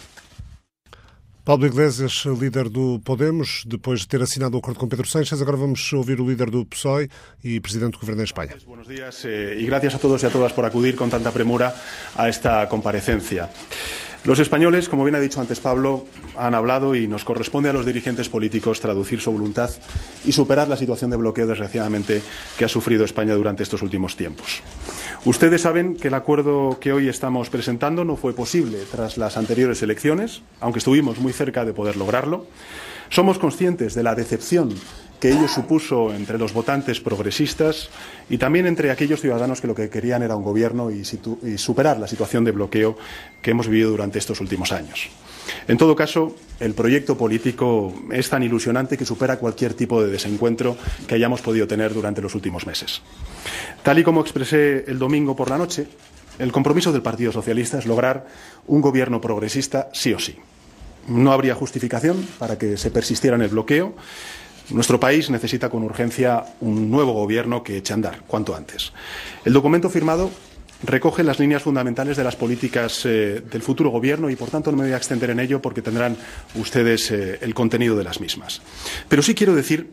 Paulo 1.48 1.66
Iglesias, 1.66 2.25
líder 2.25 2.68
do 2.68 3.00
Podemos, 3.00 3.63
depois 3.66 4.01
de 4.01 4.08
ter 4.10 4.22
assinado 4.22 4.58
o 4.58 4.60
acordo 4.60 4.82
com 4.82 4.86
Pedro 4.89 5.08
Sánchez, 5.08 5.42
agora 5.42 5.56
vamos 5.56 5.94
ouvir 5.94 6.20
o 6.20 6.27
líder 6.27 6.50
do 6.50 6.66
PSOE 6.66 7.10
e 7.42 7.62
presidente 7.62 7.94
do 7.94 8.00
governo 8.00 8.18
da 8.18 8.25
Espanha. 8.25 8.54
Buenos 8.66 8.86
días 8.86 9.24
eh, 9.24 9.56
y 9.58 9.66
gracias 9.66 9.96
a 9.96 9.98
todos 9.98 10.22
y 10.24 10.25
a 10.25 10.30
todas 10.30 10.51
por 10.51 10.66
acudir 10.66 10.98
con 10.98 11.10
tanta 11.10 11.32
premura 11.32 11.74
a 12.18 12.27
esta 12.27 12.68
comparecencia. 12.68 13.48
Los 14.28 14.40
españoles, 14.40 14.90
como 14.90 15.06
bien 15.06 15.16
ha 15.16 15.22
dicho 15.22 15.40
antes 15.40 15.62
Pablo, 15.62 16.04
han 16.36 16.54
hablado 16.54 16.96
y 16.96 17.08
nos 17.08 17.24
corresponde 17.24 17.70
a 17.70 17.74
los 17.74 17.86
dirigentes 17.86 18.28
políticos 18.28 18.82
traducir 18.82 19.22
su 19.22 19.32
voluntad 19.32 19.70
y 20.26 20.34
superar 20.34 20.68
la 20.68 20.76
situación 20.76 21.10
de 21.10 21.16
bloqueo, 21.16 21.48
desgraciadamente, 21.48 22.22
que 22.58 22.66
ha 22.66 22.68
sufrido 22.68 23.06
España 23.06 23.36
durante 23.36 23.64
estos 23.64 23.82
últimos 23.82 24.18
tiempos. 24.18 24.62
Ustedes 25.24 25.62
saben 25.62 25.96
que 25.96 26.10
el 26.10 26.14
acuerdo 26.14 26.78
que 26.82 26.92
hoy 26.92 27.08
estamos 27.08 27.50
presentando 27.50 28.04
no 28.04 28.18
fue 28.18 28.34
posible 28.34 28.80
tras 28.92 29.18
las 29.18 29.38
anteriores 29.38 29.82
elecciones, 29.82 30.42
aunque 30.60 30.80
estuvimos 30.80 31.20
muy 31.20 31.32
cerca 31.32 31.64
de 31.64 31.72
poder 31.72 31.96
lograrlo. 31.96 32.48
Somos 33.10 33.40
conscientes 33.40 33.96
de 33.96 34.04
la 34.04 34.14
decepción 34.14 34.76
que 35.20 35.32
ello 35.32 35.48
supuso 35.48 36.14
entre 36.14 36.38
los 36.38 36.54
votantes 36.54 37.00
progresistas 37.00 37.90
y 38.30 38.38
también 38.38 38.68
entre 38.68 38.92
aquellos 38.92 39.22
ciudadanos 39.22 39.62
que 39.62 39.68
lo 39.68 39.76
que 39.76 39.90
querían 39.90 40.22
era 40.24 40.36
un 40.36 40.44
gobierno 40.44 40.92
y, 40.92 41.04
superar 41.58 42.00
la 42.00 42.08
situación 42.08 42.44
de 42.44 42.52
bloqueo 42.52 42.98
que 43.42 43.52
hemos 43.52 43.68
vivido 43.68 43.92
durante 43.92 44.20
estos 44.20 44.42
últimos 44.42 44.72
años. 44.72 45.10
En 45.68 45.78
todo 45.78 45.96
caso, 45.96 46.36
el 46.60 46.74
proyecto 46.74 47.18
político 47.18 47.94
es 48.12 48.30
tan 48.30 48.44
ilusionante 48.44 48.98
que 48.98 49.06
supera 49.06 49.40
cualquier 49.40 49.74
tipo 49.74 50.04
de 50.04 50.12
desencuentro 50.12 50.78
que 51.08 51.16
hayamos 51.16 51.42
podido 51.42 51.68
tener 51.68 51.94
durante 51.94 52.22
los 52.22 52.36
últimos 52.36 52.68
meses. 52.68 53.02
Tal 53.82 53.98
y 54.00 54.04
como 54.04 54.22
expresé 54.22 54.84
el 54.88 55.00
domingo 55.00 55.36
por 55.36 55.50
la 55.50 55.58
noche, 55.58 55.88
el 56.38 56.52
compromiso 56.52 56.92
del 56.92 57.02
Partido 57.02 57.32
Socialista 57.32 57.80
es 57.80 57.86
lograr 57.86 58.28
un 58.68 58.82
gobierno 58.82 59.22
progresista 59.22 59.90
sí 59.94 60.14
o 60.14 60.20
sí. 60.20 60.36
No 61.08 61.32
habría 61.32 61.56
justificación 61.56 62.28
para 62.38 62.58
que 62.58 62.76
se 62.76 62.92
persistiera 62.92 63.38
en 63.38 63.42
el 63.42 63.50
bloqueo 63.50 63.96
nuestro 64.70 65.00
país 65.00 65.30
necesita 65.30 65.70
con 65.70 65.84
urgencia 65.84 66.44
un 66.62 66.90
nuevo 66.90 67.14
gobierno 67.14 67.64
que 67.64 67.78
eche 67.78 67.94
a 67.94 67.96
andar 67.96 68.22
cuanto 68.28 68.56
antes. 68.56 68.92
El 69.46 69.54
documento 69.54 69.90
firmado 69.90 70.30
recoge 70.84 71.24
las 71.24 71.40
líneas 71.40 71.64
fundamentales 71.64 72.18
de 72.18 72.24
las 72.24 72.36
políticas 72.36 73.06
eh, 73.06 73.42
del 73.50 73.62
futuro 73.62 73.90
gobierno 73.90 74.30
y, 74.30 74.36
por 74.36 74.50
tanto, 74.50 74.72
no 74.72 74.78
me 74.78 74.84
voy 74.84 74.94
a 74.94 74.98
extender 74.98 75.30
en 75.30 75.40
ello 75.40 75.62
porque 75.62 75.82
tendrán 75.82 76.18
ustedes 76.56 77.12
eh, 77.12 77.40
el 77.42 77.54
contenido 77.54 77.96
de 77.96 78.04
las 78.04 78.20
mismas. 78.20 78.62
Pero 79.10 79.24
sí 79.24 79.34
quiero 79.34 79.56
decir 79.56 79.90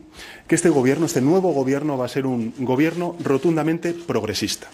que 0.47 0.55
este 0.55 0.69
gobierno, 0.69 1.05
este 1.05 1.21
nuevo 1.21 1.53
gobierno, 1.53 1.97
va 1.97 2.05
a 2.05 2.09
ser 2.09 2.25
un 2.25 2.53
gobierno 2.59 3.15
rotundamente 3.23 3.93
progresista. 3.93 4.67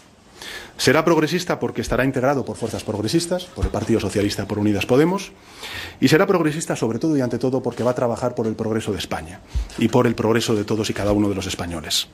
Será 0.81 1.05
progresista 1.05 1.59
porque 1.59 1.81
estará 1.81 2.03
integrado 2.05 2.43
por 2.43 2.57
fuerzas 2.57 2.83
progresistas, 2.83 3.45
por 3.45 3.65
el 3.65 3.71
Partido 3.71 4.00
Socialista, 4.00 4.47
por 4.47 4.57
Unidas 4.57 4.88
Podemos, 4.88 5.31
y 6.00 6.07
será 6.07 6.25
progresista 6.25 6.75
sobre 6.75 6.97
todo 6.97 7.15
y 7.15 7.21
ante 7.21 7.38
todo 7.38 7.61
porque 7.61 7.83
va 7.83 7.91
a 7.91 7.93
trabajar 7.93 8.33
por 8.33 8.47
el 8.47 8.55
progreso 8.55 8.91
de 8.91 8.97
España 8.97 9.41
y 9.77 9.89
por 9.89 10.07
el 10.07 10.15
progreso 10.15 10.55
de 10.55 10.63
todos 10.63 10.89
y 10.89 10.95
cada 10.95 11.11
uno 11.11 11.29
de 11.29 11.35
los 11.35 11.45
españoles. 11.45 12.07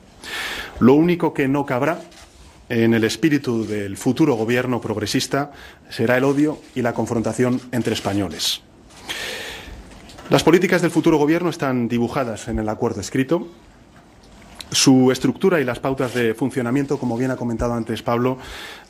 Lo 0.80 0.92
único 0.92 1.32
que 1.32 1.48
no 1.48 1.64
cabrá 1.64 2.02
en 2.68 2.92
el 2.92 3.04
espíritu 3.04 3.66
del 3.66 3.96
futuro 3.96 4.34
gobierno 4.34 4.82
progresista 4.82 5.50
será 5.88 6.18
el 6.18 6.24
odio 6.24 6.60
y 6.74 6.82
la 6.82 6.92
confrontación 6.92 7.62
entre 7.72 7.94
españoles. 7.94 8.60
Las 10.28 10.42
políticas 10.44 10.82
del 10.82 10.90
futuro 10.90 11.16
gobierno 11.16 11.48
están 11.48 11.88
dibujadas 11.88 12.48
en 12.48 12.58
el 12.58 12.68
acuerdo 12.68 13.00
escrito 13.00 13.48
su 14.70 15.10
estructura 15.10 15.60
y 15.60 15.64
las 15.64 15.78
pautas 15.78 16.14
de 16.14 16.34
funcionamiento, 16.34 16.98
como 16.98 17.16
bien 17.16 17.30
ha 17.30 17.36
comentado 17.36 17.74
antes 17.74 18.02
Pablo, 18.02 18.38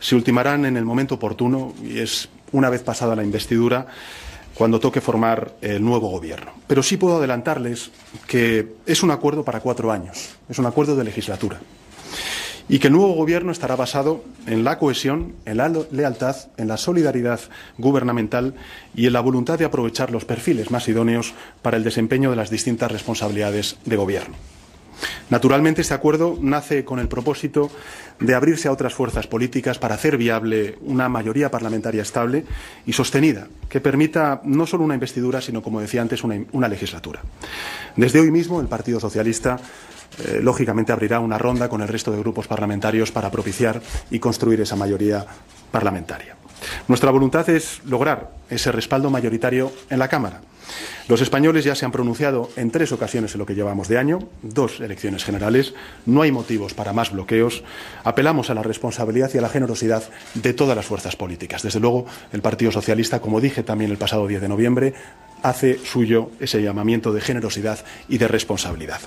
se 0.00 0.14
ultimarán 0.14 0.64
en 0.64 0.76
el 0.76 0.84
momento 0.84 1.16
oportuno 1.16 1.74
y 1.82 1.98
es 1.98 2.28
una 2.52 2.70
vez 2.70 2.82
pasada 2.82 3.14
la 3.14 3.24
investidura 3.24 3.86
cuando 4.54 4.80
toque 4.80 5.00
formar 5.00 5.52
el 5.60 5.84
nuevo 5.84 6.08
gobierno. 6.08 6.50
Pero 6.66 6.82
sí 6.82 6.96
puedo 6.96 7.18
adelantarles 7.18 7.92
que 8.26 8.74
es 8.86 9.02
un 9.04 9.12
acuerdo 9.12 9.44
para 9.44 9.60
cuatro 9.60 9.92
años, 9.92 10.30
es 10.48 10.58
un 10.58 10.66
acuerdo 10.66 10.96
de 10.96 11.04
legislatura. 11.04 11.60
Y 12.70 12.80
que 12.80 12.88
el 12.88 12.92
nuevo 12.92 13.14
gobierno 13.14 13.50
estará 13.50 13.76
basado 13.76 14.24
en 14.46 14.62
la 14.62 14.78
cohesión, 14.78 15.32
en 15.46 15.56
la 15.56 15.72
lealtad, 15.90 16.36
en 16.58 16.68
la 16.68 16.76
solidaridad 16.76 17.40
gubernamental 17.78 18.54
y 18.94 19.06
en 19.06 19.14
la 19.14 19.20
voluntad 19.20 19.58
de 19.58 19.64
aprovechar 19.64 20.10
los 20.10 20.26
perfiles 20.26 20.70
más 20.70 20.86
idóneos 20.88 21.32
para 21.62 21.78
el 21.78 21.84
desempeño 21.84 22.28
de 22.28 22.36
las 22.36 22.50
distintas 22.50 22.92
responsabilidades 22.92 23.78
de 23.86 23.96
gobierno. 23.96 24.34
Naturalmente, 25.30 25.82
este 25.82 25.94
acuerdo 25.94 26.38
nace 26.40 26.84
con 26.84 26.98
el 26.98 27.08
propósito 27.08 27.70
de 28.18 28.34
abrirse 28.34 28.68
a 28.68 28.72
otras 28.72 28.94
fuerzas 28.94 29.26
políticas 29.26 29.78
para 29.78 29.94
hacer 29.94 30.16
viable 30.16 30.76
una 30.80 31.08
mayoría 31.08 31.50
parlamentaria 31.50 32.02
estable 32.02 32.44
y 32.86 32.92
sostenida, 32.92 33.48
que 33.68 33.80
permita 33.80 34.40
no 34.44 34.66
solo 34.66 34.84
una 34.84 34.94
investidura, 34.94 35.40
sino, 35.40 35.62
como 35.62 35.80
decía 35.80 36.02
antes, 36.02 36.22
una, 36.24 36.68
legislatura. 36.68 37.22
Desde 37.96 38.20
hoy 38.20 38.30
mismo, 38.30 38.60
el 38.60 38.66
Partido 38.66 39.00
Socialista 39.00 39.58
eh, 40.24 40.40
lógicamente 40.42 40.92
abrirá 40.92 41.20
una 41.20 41.38
ronda 41.38 41.68
con 41.68 41.80
el 41.82 41.88
resto 41.88 42.10
de 42.10 42.18
grupos 42.18 42.46
parlamentarios 42.46 43.12
para 43.12 43.30
propiciar 43.30 43.80
y 44.10 44.18
construir 44.18 44.60
esa 44.60 44.76
mayoría 44.76 45.24
parlamentaria. 45.70 46.36
Nuestra 46.88 47.10
voluntad 47.10 47.48
es 47.50 47.80
lograr 47.84 48.32
ese 48.50 48.72
respaldo 48.72 49.10
mayoritario 49.10 49.72
en 49.90 49.98
la 49.98 50.08
Cámara. 50.08 50.40
Los 51.08 51.20
españoles 51.20 51.64
ya 51.64 51.74
se 51.74 51.84
han 51.84 51.92
pronunciado 51.92 52.50
en 52.56 52.70
tres 52.70 52.92
ocasiones 52.92 53.34
en 53.34 53.38
lo 53.38 53.46
que 53.46 53.54
llevamos 53.54 53.88
de 53.88 53.98
año, 53.98 54.18
dos 54.42 54.80
elecciones 54.80 55.24
generales, 55.24 55.74
no 56.06 56.22
hay 56.22 56.32
motivos 56.32 56.74
para 56.74 56.92
más 56.92 57.12
bloqueos, 57.12 57.64
apelamos 58.04 58.50
a 58.50 58.54
la 58.54 58.62
responsabilidad 58.62 59.30
y 59.34 59.38
a 59.38 59.42
la 59.42 59.48
generosidad 59.48 60.02
de 60.34 60.52
todas 60.52 60.76
las 60.76 60.86
fuerzas 60.86 61.16
políticas. 61.16 61.62
Desde 61.62 61.80
luego, 61.80 62.06
el 62.32 62.42
Partido 62.42 62.72
Socialista, 62.72 63.20
como 63.20 63.40
dije 63.40 63.62
también 63.62 63.90
el 63.90 63.98
pasado 63.98 64.26
10 64.26 64.40
de 64.40 64.48
noviembre, 64.48 64.94
hace 65.42 65.78
suyo 65.84 66.30
ese 66.40 66.62
llamamiento 66.62 67.12
de 67.12 67.20
generosidad 67.20 67.78
y 68.08 68.18
de 68.18 68.28
responsabilidad. 68.28 69.00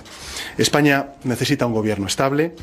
España 0.58 1.10
necesita 1.24 1.66
un 1.66 1.74
gobierno 1.74 2.06
estable, 2.06 2.54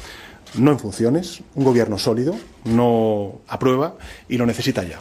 no 0.56 0.72
en 0.72 0.80
funciones, 0.80 1.42
un 1.56 1.64
gobierno 1.64 1.98
sólido, 1.98 2.36
no 2.66 3.42
aprueba 3.48 3.96
y 4.28 4.38
lo 4.38 4.46
necesita 4.46 4.84
ya. 4.84 5.00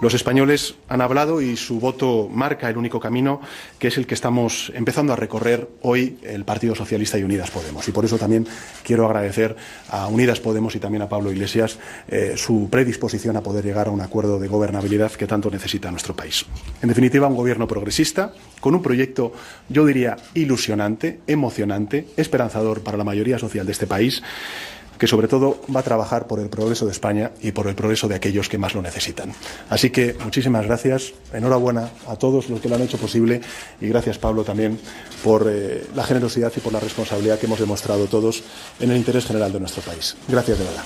Los 0.00 0.14
españoles 0.14 0.74
han 0.88 1.00
hablado 1.00 1.40
y 1.40 1.56
su 1.56 1.80
voto 1.80 2.28
marca 2.32 2.68
el 2.70 2.76
único 2.76 3.00
camino 3.00 3.40
que 3.78 3.88
es 3.88 3.98
el 3.98 4.06
que 4.06 4.14
estamos 4.14 4.72
empezando 4.74 5.12
a 5.12 5.16
recorrer 5.16 5.68
hoy 5.82 6.18
el 6.22 6.44
Partido 6.44 6.74
Socialista 6.74 7.18
y 7.18 7.24
Unidas 7.24 7.50
Podemos. 7.50 7.86
Y 7.88 7.92
por 7.92 8.04
eso 8.04 8.18
también 8.18 8.46
quiero 8.82 9.06
agradecer 9.06 9.56
a 9.90 10.06
Unidas 10.06 10.40
Podemos 10.40 10.74
y 10.74 10.78
también 10.78 11.02
a 11.02 11.08
Pablo 11.08 11.32
Iglesias 11.32 11.78
eh, 12.08 12.34
su 12.36 12.68
predisposición 12.70 13.36
a 13.36 13.42
poder 13.42 13.64
llegar 13.64 13.88
a 13.88 13.90
un 13.90 14.00
acuerdo 14.00 14.38
de 14.38 14.48
gobernabilidad 14.48 15.12
que 15.12 15.26
tanto 15.26 15.50
necesita 15.50 15.90
nuestro 15.90 16.14
país. 16.14 16.46
En 16.82 16.88
definitiva, 16.88 17.26
un 17.26 17.36
gobierno 17.36 17.66
progresista 17.66 18.32
con 18.60 18.74
un 18.74 18.82
proyecto, 18.82 19.32
yo 19.68 19.84
diría, 19.84 20.16
ilusionante, 20.34 21.20
emocionante, 21.26 22.08
esperanzador 22.16 22.82
para 22.82 22.98
la 22.98 23.04
mayoría 23.04 23.38
social 23.38 23.66
de 23.66 23.72
este 23.72 23.86
país 23.86 24.22
que 24.98 25.06
sobre 25.06 25.28
todo 25.28 25.60
va 25.74 25.80
a 25.80 25.82
trabajar 25.82 26.26
por 26.26 26.40
el 26.40 26.48
progreso 26.48 26.84
de 26.86 26.92
España 26.92 27.30
y 27.40 27.52
por 27.52 27.66
el 27.66 27.74
progreso 27.74 28.08
de 28.08 28.16
aquellos 28.16 28.48
que 28.48 28.58
más 28.58 28.74
lo 28.74 28.82
necesitan. 28.82 29.32
Así 29.70 29.90
que 29.90 30.16
muchísimas 30.22 30.66
gracias, 30.66 31.12
enhorabuena 31.32 31.90
a 32.06 32.16
todos 32.16 32.48
los 32.50 32.60
que 32.60 32.68
lo 32.68 32.74
han 32.74 32.82
hecho 32.82 32.98
posible 32.98 33.40
y 33.80 33.88
gracias 33.88 34.18
Pablo 34.18 34.44
también 34.44 34.78
por 35.22 35.46
eh, 35.48 35.86
la 35.94 36.04
generosidad 36.04 36.52
y 36.56 36.60
por 36.60 36.72
la 36.72 36.80
responsabilidad 36.80 37.38
que 37.38 37.46
hemos 37.46 37.60
demostrado 37.60 38.06
todos 38.06 38.42
en 38.80 38.90
el 38.90 38.96
interés 38.96 39.26
general 39.26 39.52
de 39.52 39.60
nuestro 39.60 39.82
país. 39.82 40.16
Gracias 40.28 40.58
de 40.58 40.64
verdad. 40.64 40.84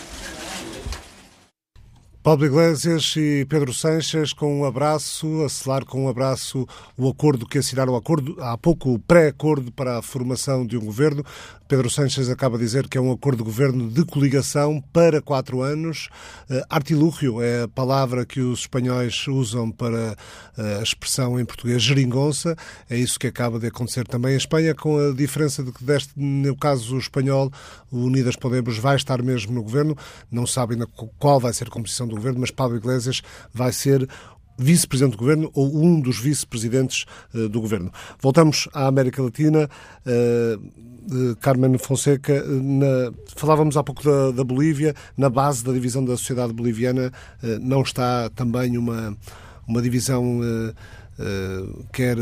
Paulo 2.22 2.46
Iglesias 2.46 3.14
e 3.16 3.44
Pedro 3.46 3.74
Sanches 3.74 4.32
com 4.32 4.60
um 4.60 4.64
abraço, 4.64 5.42
acelar 5.42 5.84
com 5.84 6.04
um 6.04 6.08
abraço 6.08 6.68
o 6.96 7.08
acordo 7.08 7.44
que 7.44 7.58
assinaram, 7.58 7.96
acordo, 7.96 8.36
há 8.40 8.56
pouco 8.56 8.94
o 8.94 8.98
pré-acordo 9.00 9.72
para 9.72 9.98
a 9.98 10.02
formação 10.02 10.64
de 10.64 10.76
um 10.76 10.84
governo. 10.84 11.24
Pedro 11.72 11.88
Sanches 11.88 12.28
acaba 12.28 12.58
de 12.58 12.64
dizer 12.64 12.86
que 12.86 12.98
é 12.98 13.00
um 13.00 13.10
acordo 13.10 13.38
de 13.38 13.44
governo 13.44 13.88
de 13.88 14.04
coligação 14.04 14.78
para 14.92 15.22
quatro 15.22 15.62
anos. 15.62 16.10
Uh, 16.48 17.42
é 17.42 17.62
a 17.62 17.68
palavra 17.68 18.26
que 18.26 18.40
os 18.40 18.60
espanhóis 18.60 19.26
usam 19.26 19.70
para 19.70 20.12
uh, 20.58 20.78
a 20.80 20.82
expressão 20.82 21.40
em 21.40 21.46
português 21.46 21.82
geringonça. 21.82 22.54
É 22.90 22.96
isso 22.98 23.18
que 23.18 23.26
acaba 23.26 23.58
de 23.58 23.68
acontecer 23.68 24.06
também 24.06 24.34
em 24.34 24.36
Espanha, 24.36 24.74
com 24.74 24.98
a 24.98 25.14
diferença 25.14 25.62
de 25.62 25.72
que, 25.72 25.82
deste, 25.82 26.12
no 26.14 26.54
caso 26.54 26.98
espanhol, 26.98 27.50
o 27.90 28.04
Unidas 28.04 28.36
Podemos 28.36 28.76
vai 28.76 28.96
estar 28.96 29.22
mesmo 29.22 29.54
no 29.54 29.62
governo. 29.62 29.96
Não 30.30 30.46
sabem 30.46 30.78
qual 31.18 31.40
vai 31.40 31.54
ser 31.54 31.68
a 31.68 31.70
composição 31.70 32.06
do 32.12 32.16
governo, 32.16 32.40
mas 32.40 32.50
Pablo 32.50 32.76
Iglesias 32.76 33.22
vai 33.52 33.72
ser 33.72 34.08
vice-presidente 34.58 35.12
do 35.12 35.18
governo 35.18 35.50
ou 35.54 35.74
um 35.82 36.00
dos 36.00 36.18
vice-presidentes 36.18 37.04
uh, 37.34 37.48
do 37.48 37.60
governo. 37.60 37.90
Voltamos 38.20 38.68
à 38.72 38.86
América 38.86 39.22
Latina. 39.22 39.68
Uh, 40.06 40.82
Carmen 41.40 41.76
Fonseca, 41.78 42.44
na, 42.46 43.12
falávamos 43.34 43.76
há 43.76 43.82
pouco 43.82 44.04
da, 44.04 44.30
da, 44.30 44.44
Bolívia, 44.44 44.94
na 45.16 45.28
base 45.28 45.64
da 45.64 45.72
divisão 45.72 46.04
da 46.04 46.16
sociedade 46.16 46.52
boliviana 46.52 47.12
não 47.60 47.82
está 47.82 48.30
também 48.30 48.78
uma, 48.78 49.18
uma 49.66 49.82
divisão 49.82 50.40
quer 51.92 52.16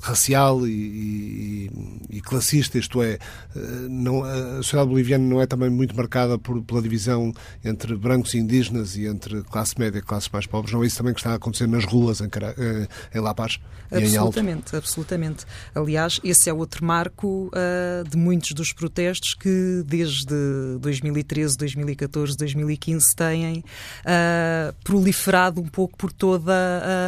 racial 0.00 0.66
e, 0.66 0.70
e, 0.70 1.70
e, 2.10 2.20
classista, 2.20 2.78
isto 2.78 3.02
é, 3.02 3.14
eh, 3.14 3.60
não, 3.88 4.24
a 4.24 4.56
sociedade 4.56 4.88
boliviana 4.88 5.24
não 5.24 5.40
é 5.40 5.46
também 5.46 5.70
muito 5.70 5.94
marcada 5.96 6.38
por, 6.38 6.62
pela 6.62 6.80
divisão 6.80 7.32
entre 7.64 7.94
brancos 7.96 8.34
e 8.34 8.38
indígenas 8.38 8.96
e 8.96 9.06
entre 9.06 9.42
classe 9.42 9.78
média 9.78 9.98
e 9.98 10.02
classes 10.02 10.28
mais 10.30 10.46
pobres. 10.46 10.72
Não 10.72 10.82
é 10.82 10.86
isso 10.86 10.96
também 10.96 11.12
que 11.12 11.20
está 11.20 11.32
a 11.32 11.34
acontecer 11.34 11.66
nas 11.66 11.84
ruas 11.84 12.20
em, 12.20 12.26
eh, 12.26 12.88
em 13.14 13.20
La 13.20 13.34
Paz 13.34 13.58
absolutamente, 13.92 14.76
Absolutamente, 14.76 15.46
Aliás, 15.74 16.20
esse 16.22 16.48
é 16.48 16.52
outro 16.52 16.84
marco 16.84 17.50
uh, 17.52 18.08
de 18.08 18.16
muitos 18.16 18.52
dos 18.52 18.72
protestos 18.72 19.34
que 19.34 19.82
desde 19.84 20.34
2013, 20.80 21.56
2014, 21.56 22.36
2015 22.36 23.16
têm 23.16 23.58
uh, 23.58 24.74
proliferado 24.84 25.60
um 25.60 25.66
pouco 25.66 25.96
por 25.96 26.12
toda 26.12 26.52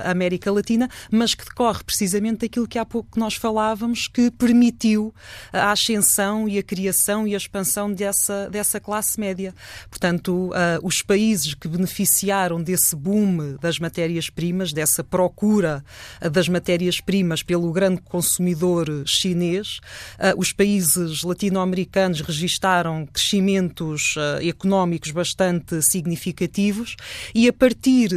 a 0.05 0.11
América 0.11 0.51
Latina, 0.51 0.89
mas 1.11 1.35
que 1.35 1.45
decorre 1.45 1.85
precisamente 1.85 2.41
daquilo 2.41 2.67
que 2.67 2.79
há 2.79 2.82
pouco 2.85 3.19
nós 3.19 3.35
falávamos, 3.35 4.09
que 4.09 4.31
permitiu 4.31 5.15
a 5.53 5.73
ascensão 5.73 6.49
e 6.49 6.59
a 6.59 6.63
criação 6.63 7.27
e 7.27 7.35
a 7.35 7.37
expansão 7.37 7.93
dessa, 7.93 8.49
dessa 8.51 8.81
classe 8.81 9.19
média. 9.19 9.55
Portanto, 9.91 10.51
uh, 10.51 10.53
os 10.83 11.03
países 11.03 11.55
que 11.55 11.69
beneficiaram 11.69 12.63
desse 12.63 12.95
boom 12.97 13.57
das 13.61 13.79
matérias-primas, 13.79 14.73
dessa 14.73 15.03
procura 15.03 15.85
das 16.31 16.49
matérias-primas 16.49 17.43
pelo 17.43 17.71
grande 17.73 18.01
consumidor 18.03 18.87
chinês, 19.07 19.81
uh, 20.19 20.39
os 20.39 20.53
países 20.53 21.23
latino-americanos 21.23 22.21
registaram 22.21 23.07
crescimentos 23.07 24.15
uh, 24.17 24.47
económicos 24.47 25.11
bastante 25.11 25.81
significativos 25.83 26.97
e 27.35 27.49
a 27.49 27.53
partir 27.53 28.09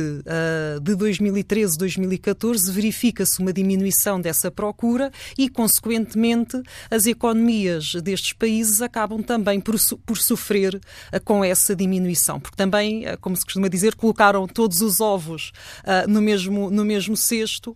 de 0.82 0.96
2013, 0.96 1.78
2014 1.78 2.72
verifica-se 2.72 3.40
uma 3.40 3.54
diminuição 3.54 4.20
dessa 4.20 4.52
procura 4.56 5.12
e, 5.38 5.50
consequentemente, 5.50 6.62
as 6.90 7.06
economias 7.06 7.94
destes 8.02 8.34
países 8.34 8.82
acabam 8.82 9.22
também 9.22 9.60
por, 9.60 9.76
por 10.06 10.18
sofrer 10.18 10.76
uh, 10.76 11.20
com 11.24 11.44
essa 11.44 11.76
diminuição, 11.76 12.40
porque 12.40 12.56
também, 12.56 13.06
uh, 13.06 13.18
como 13.20 13.36
se 13.36 13.44
costuma 13.44 13.68
dizer, 13.68 13.96
colocaram 13.96 14.48
todos 14.48 14.82
os 14.82 15.02
ovos 15.02 15.52
uh, 15.84 16.10
no, 16.10 16.22
mesmo, 16.22 16.70
no 16.70 16.86
mesmo 16.86 17.18
cesto 17.18 17.76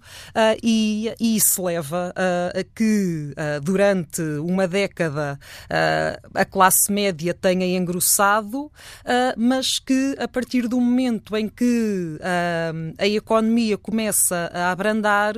e, 0.63 1.13
e, 1.19 1.35
isso 1.35 1.63
leva 1.63 2.13
a 2.15 2.63
que, 2.75 3.33
durante 3.63 4.21
uma 4.21 4.67
década, 4.67 5.39
a 6.33 6.45
classe 6.45 6.91
média 6.91 7.33
tenha 7.33 7.65
engrossado, 7.77 8.71
mas 9.37 9.79
que, 9.79 10.15
a 10.19 10.27
partir 10.27 10.67
do 10.67 10.79
momento 10.79 11.35
em 11.35 11.47
que 11.47 12.19
a 12.97 13.07
economia 13.07 13.77
começa 13.77 14.51
a 14.53 14.71
abrandar, 14.71 15.35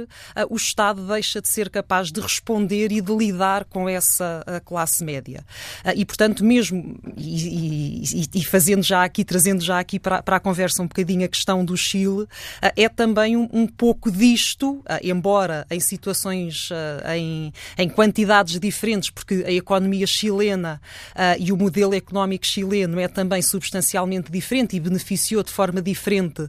o 0.50 0.56
Estado 0.56 1.08
deixa 1.08 1.31
deixa 1.32 1.42
de 1.42 1.48
ser 1.48 1.70
capaz 1.70 2.12
de 2.12 2.20
responder 2.20 2.92
e 2.92 3.00
de 3.00 3.16
lidar 3.16 3.64
com 3.66 3.88
essa 3.88 4.44
classe 4.66 5.04
média. 5.04 5.46
Ah, 5.84 5.94
e, 5.96 6.04
portanto, 6.04 6.44
mesmo, 6.44 7.00
e, 7.16 8.04
e, 8.04 8.30
e, 8.34 8.44
fazendo 8.44 8.84
já 8.84 9.04
aqui, 9.04 9.24
trazendo 9.24 9.64
já 9.64 9.80
aqui 9.80 10.00
para, 10.00 10.22
para, 10.22 10.36
a 10.36 10.40
conversa 10.40 10.82
um 10.82 10.88
bocadinho 10.88 11.24
a 11.24 11.28
questão 11.28 11.64
do 11.64 11.78
Chile, 11.78 12.28
ah, 12.62 12.74
é 12.76 12.90
também 12.90 13.38
um, 13.38 13.48
um 13.54 13.68
pouco 13.68 14.12
disto, 14.12 14.82
ah, 14.86 15.00
embora 15.02 15.66
em 15.70 15.80
situações, 15.80 16.70
em, 17.16 17.54
em 17.78 17.90
quantidades 17.90 18.60
diferentes, 18.60 19.10
porque 19.10 19.44
a 19.48 19.52
economia 19.52 20.06
chilena 20.06 20.82
e 21.40 21.52
o 21.52 21.58
modelo 21.58 21.94
económico 21.94 22.46
chileno 22.46 23.00
é 23.00 23.08
também 23.08 23.42
substancialmente 23.42 24.32
diferente 24.32 24.76
e 24.76 24.80
beneficiou 24.80 25.44
de 25.44 25.52
forma 25.52 25.82
diferente 25.82 26.48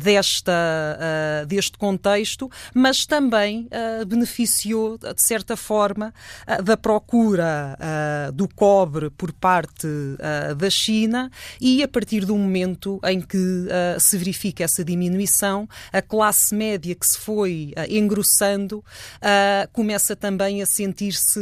desta, 0.00 1.44
deste 1.46 1.78
contexto, 1.78 2.50
mas 2.74 3.06
também 3.06 3.68
beneficiou, 4.12 4.98
de 4.98 5.22
certa 5.26 5.56
forma, 5.56 6.12
ah, 6.46 6.60
da 6.60 6.76
procura 6.76 7.76
ah, 7.80 8.30
do 8.32 8.46
cobre 8.46 9.10
por 9.10 9.32
parte 9.32 9.86
ah, 10.20 10.54
da 10.54 10.68
China 10.68 11.30
e, 11.60 11.82
a 11.82 11.88
partir 11.88 12.24
do 12.24 12.36
momento 12.36 13.00
em 13.04 13.20
que 13.20 13.66
se 13.98 14.16
verifica 14.18 14.64
essa 14.64 14.84
diminuição, 14.84 15.68
a 15.92 16.02
classe 16.02 16.54
média 16.54 16.94
que 16.94 17.06
se 17.06 17.18
foi 17.18 17.72
engrossando 17.88 18.84
começa 19.72 20.14
também 20.14 20.62
a 20.62 20.66
sentir-se 20.66 21.40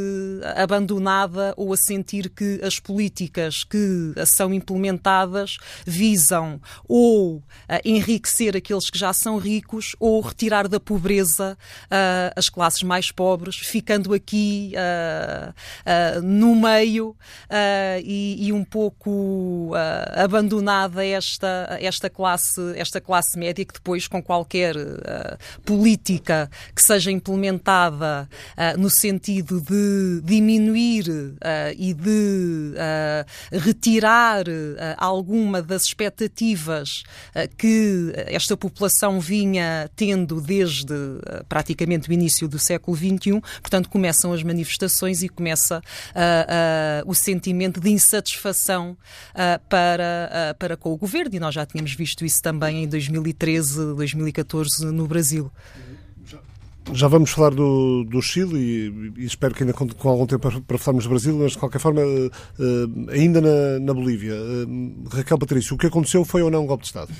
abandonada 0.56 1.54
ou 1.56 1.72
a 1.72 1.76
sentir 1.76 2.30
que 2.30 2.60
as 2.62 2.78
políticas 2.78 3.64
que 3.64 4.14
são 4.26 4.52
implementadas 4.52 5.58
visam 5.86 6.60
ou 6.86 7.42
enriquecer 7.84 8.56
aqueles 8.56 8.90
que 8.90 8.98
já 8.98 9.12
são 9.12 9.38
ricos 9.38 9.96
ou 9.98 10.20
retirar 10.20 10.68
da 10.68 10.78
pobreza 10.78 11.56
as 12.36 12.48
classes 12.48 12.59
classes 12.60 12.82
mais 12.82 13.10
pobres, 13.10 13.56
ficando 13.56 14.12
aqui 14.12 14.74
uh, 14.76 15.50
uh, 15.50 16.22
no 16.22 16.54
meio 16.54 17.08
uh, 17.08 17.16
e, 18.04 18.48
e, 18.48 18.52
um 18.52 18.62
pouco 18.62 19.72
abandonada 20.14 21.02
esta, 21.02 21.78
esta, 21.80 22.10
classe, 22.10 22.60
esta 22.76 23.00
classe 23.00 23.38
média 23.38 23.64
que 23.64 23.72
depois, 23.72 24.06
com 24.06 24.22
qualquer 24.22 24.74
política 25.64 26.50
que 26.74 26.82
seja 26.82 27.10
implementada 27.10 28.28
no 28.76 28.90
sentido 28.90 29.60
de 29.60 30.20
diminuir 30.22 31.04
e 31.78 31.94
de 31.94 32.74
retirar 33.52 34.44
alguma 34.96 35.62
das 35.62 35.84
expectativas 35.84 37.04
que 37.56 38.12
esta 38.26 38.56
população 38.56 39.20
vinha 39.20 39.88
tendo 39.94 40.40
desde 40.40 40.94
praticamente 41.48 42.10
o 42.10 42.12
início 42.12 42.49
do 42.50 42.58
século 42.58 42.96
XXI, 42.96 43.40
portanto, 43.60 43.88
começam 43.88 44.32
as 44.32 44.42
manifestações 44.42 45.22
e 45.22 45.28
começa 45.28 45.78
uh, 45.78 45.80
uh, 45.80 47.10
o 47.10 47.14
sentimento 47.14 47.80
de 47.80 47.90
insatisfação 47.90 48.96
uh, 49.32 49.60
para, 49.68 50.54
para 50.58 50.76
com 50.76 50.92
o 50.92 50.96
governo, 50.96 51.34
e 51.34 51.40
nós 51.40 51.54
já 51.54 51.64
tínhamos 51.64 51.94
visto 51.94 52.24
isso 52.24 52.42
também 52.42 52.84
em 52.84 52.88
2013, 52.88 53.94
2014 53.94 54.86
no 54.86 55.06
Brasil. 55.06 55.50
Já 56.92 57.06
vamos 57.06 57.30
falar 57.30 57.50
do, 57.50 58.04
do 58.04 58.20
Chile 58.20 58.56
e, 58.56 59.22
e, 59.22 59.24
espero 59.24 59.54
que 59.54 59.62
ainda 59.62 59.72
com, 59.72 59.86
com 59.88 60.08
algum 60.08 60.26
tempo 60.26 60.40
para, 60.40 60.60
para 60.60 60.78
falarmos 60.78 61.04
do 61.04 61.10
Brasil, 61.10 61.36
mas 61.36 61.52
de 61.52 61.58
qualquer 61.58 61.78
forma, 61.78 62.00
uh, 62.00 63.10
ainda 63.10 63.40
na, 63.40 63.78
na 63.78 63.94
Bolívia. 63.94 64.34
Uh, 64.34 65.08
Raquel 65.08 65.38
Patrício, 65.38 65.76
o 65.76 65.78
que 65.78 65.86
aconteceu 65.86 66.24
foi 66.24 66.42
ou 66.42 66.50
não 66.50 66.64
um 66.64 66.66
golpe 66.66 66.82
de 66.82 66.88
Estado? 66.88 67.12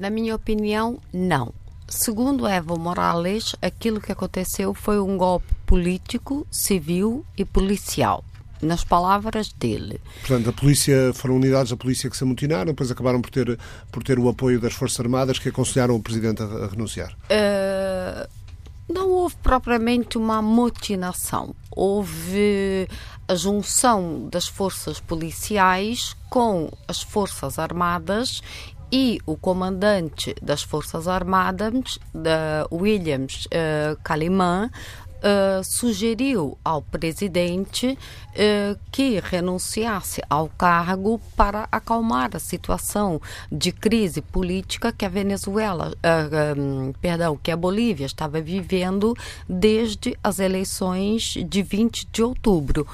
na 0.00 0.10
minha 0.10 0.34
opinião, 0.34 0.98
não. 1.12 1.52
Segundo 1.90 2.46
Evo 2.46 2.78
Morales, 2.78 3.56
aquilo 3.60 4.00
que 4.00 4.12
aconteceu 4.12 4.72
foi 4.72 5.00
um 5.00 5.18
golpe 5.18 5.52
político, 5.66 6.46
civil 6.48 7.26
e 7.36 7.44
policial. 7.44 8.24
Nas 8.62 8.84
palavras 8.84 9.52
dele. 9.52 10.00
Portanto, 10.20 10.50
a 10.50 10.52
polícia 10.52 11.12
foram 11.14 11.36
unidades 11.36 11.70
da 11.70 11.76
polícia 11.76 12.08
que 12.08 12.16
se 12.16 12.22
amotinaram, 12.22 12.66
depois 12.66 12.90
acabaram 12.90 13.20
por 13.20 13.30
ter, 13.30 13.58
por 13.90 14.04
ter 14.04 14.18
o 14.18 14.28
apoio 14.28 14.60
das 14.60 14.74
Forças 14.74 15.00
Armadas 15.00 15.38
que 15.38 15.48
aconselharam 15.48 15.96
o 15.96 16.02
Presidente 16.02 16.42
a, 16.42 16.44
a 16.44 16.66
renunciar. 16.68 17.12
Uh, 17.24 18.28
não 18.92 19.08
houve 19.10 19.34
propriamente 19.42 20.18
uma 20.18 20.38
amotinação. 20.38 21.54
Houve 21.70 22.86
a 23.26 23.34
junção 23.34 24.28
das 24.30 24.46
forças 24.46 25.00
policiais 25.00 26.14
com 26.28 26.70
as 26.86 27.00
Forças 27.00 27.58
Armadas 27.58 28.42
e 28.92 29.20
o 29.26 29.36
comandante 29.36 30.34
das 30.42 30.62
Forças 30.62 31.06
Armadas, 31.06 31.98
da 32.14 32.66
Williams 32.72 33.46
uh, 33.46 33.96
uh, 35.20 35.62
sugeriu 35.62 36.58
ao 36.64 36.82
presidente 36.82 37.86
uh, 37.96 38.78
que 38.90 39.20
renunciasse 39.20 40.22
ao 40.28 40.48
cargo 40.48 41.20
para 41.36 41.68
acalmar 41.70 42.30
a 42.34 42.38
situação 42.38 43.20
de 43.50 43.72
crise 43.72 44.20
política 44.20 44.92
que 44.92 45.04
a 45.04 45.08
Venezuela, 45.08 45.92
uh, 45.92 46.60
um, 46.60 46.92
perdão, 47.00 47.36
que 47.36 47.50
a 47.50 47.56
Bolívia 47.56 48.06
estava 48.06 48.40
vivendo 48.40 49.14
desde 49.48 50.16
as 50.22 50.38
eleições 50.38 51.34
de 51.46 51.62
20 51.62 52.08
de 52.10 52.22
outubro 52.22 52.86